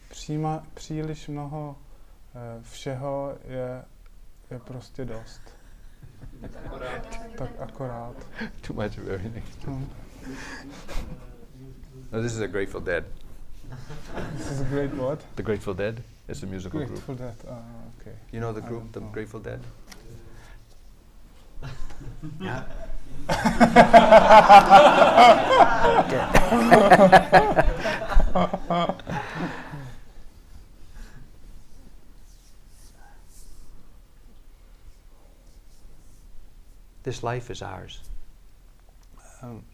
[0.09, 1.75] Přijíma, příliš mnoho
[2.35, 3.83] eh, všeho je,
[4.51, 5.41] je prostě dost.
[7.37, 8.15] Tak akorát.
[8.61, 9.45] too much of everything.
[9.67, 9.81] No.
[12.11, 13.05] No, this is a Grateful Dead.
[14.37, 15.19] This is a great what?
[15.35, 16.89] The Grateful Dead is a musical group.
[16.89, 17.35] Grateful Dead.
[17.47, 18.15] Uh, okay.
[18.31, 19.11] You know the group, the know.
[19.13, 19.59] Grateful Dead?
[37.03, 38.01] This life is ours.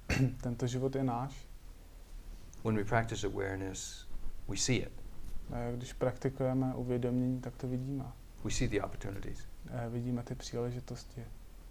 [0.41, 1.33] Tento život je náš.
[2.63, 4.05] When we practice awareness,
[4.47, 4.91] we see it.
[5.53, 8.03] Eh, Když praktikujeme uvědomění, tak to vidíme.
[8.43, 9.39] We see the opportunities.
[9.71, 11.25] Eh, Vidíme ty příležitosti.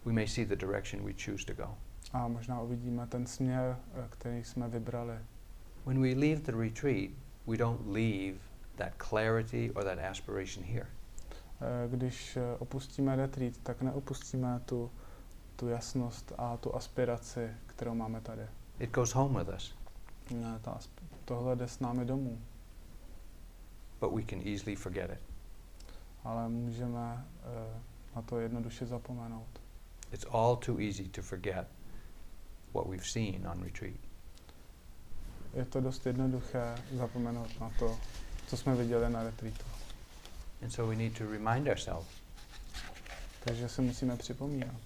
[0.05, 1.75] We may see the direction we choose to go.
[2.13, 5.19] A možná uvidíme ten směr, eh, který jsme vybrali.
[5.87, 7.11] When we leave the retreat,
[7.47, 8.39] we don't leave
[8.77, 10.87] that clarity or that aspiration here.
[11.61, 14.91] Eh, Když eh, opustíme retreat, tak neopustíme tu,
[15.57, 18.43] tu jasnost a tu aspiraci, kterou máme tady.
[18.79, 19.75] It goes home with us,
[20.31, 22.39] Ne, ta, asp- tohle jde s námi domů,
[24.01, 25.19] but we can easily forget it.
[26.25, 27.25] ale můžeme
[28.17, 29.62] na to jednoduše zapomenout.
[30.13, 31.67] It's all too easy to forget
[32.73, 34.01] what we've seen on retreat.
[35.55, 37.99] Je to dost jednoduché zapomenout na to,
[38.47, 39.65] co jsme viděli na retreatu.
[40.63, 42.07] And so we need to remind ourselves.
[43.45, 44.81] Takže si musíme připomínat.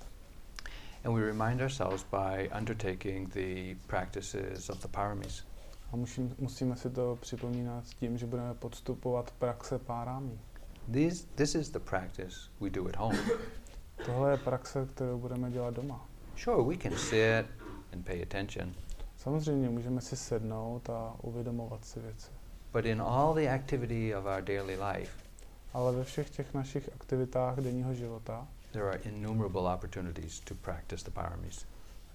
[1.05, 5.45] And we remind ourselves by undertaking the practices of the paramis.
[5.93, 10.41] A musím, musíme si to připomínat tím, že budeme podstupovat praxe párámí.
[10.93, 13.18] These, this is the practice we do at home.
[14.05, 16.07] Tohle je praxe, kterou budeme dělat doma.
[16.37, 17.47] Sure, we can sit
[17.93, 18.73] and pay attention,
[19.17, 22.31] Samozřejmě můžeme si sednout a uvědomovat si věci.
[22.73, 25.13] but in all the activity of our daily life,
[25.73, 31.11] Ale ve všech těch našich aktivitách denního života there are innumerable opportunities to practice the
[31.11, 31.67] paramis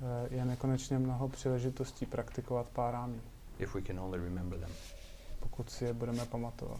[0.02, 3.22] eh, je nekonečně mnoho příležitostí praktikovat párámí,
[3.60, 4.70] if we can only remember them.
[5.40, 6.80] pokud si je budeme pamatovat.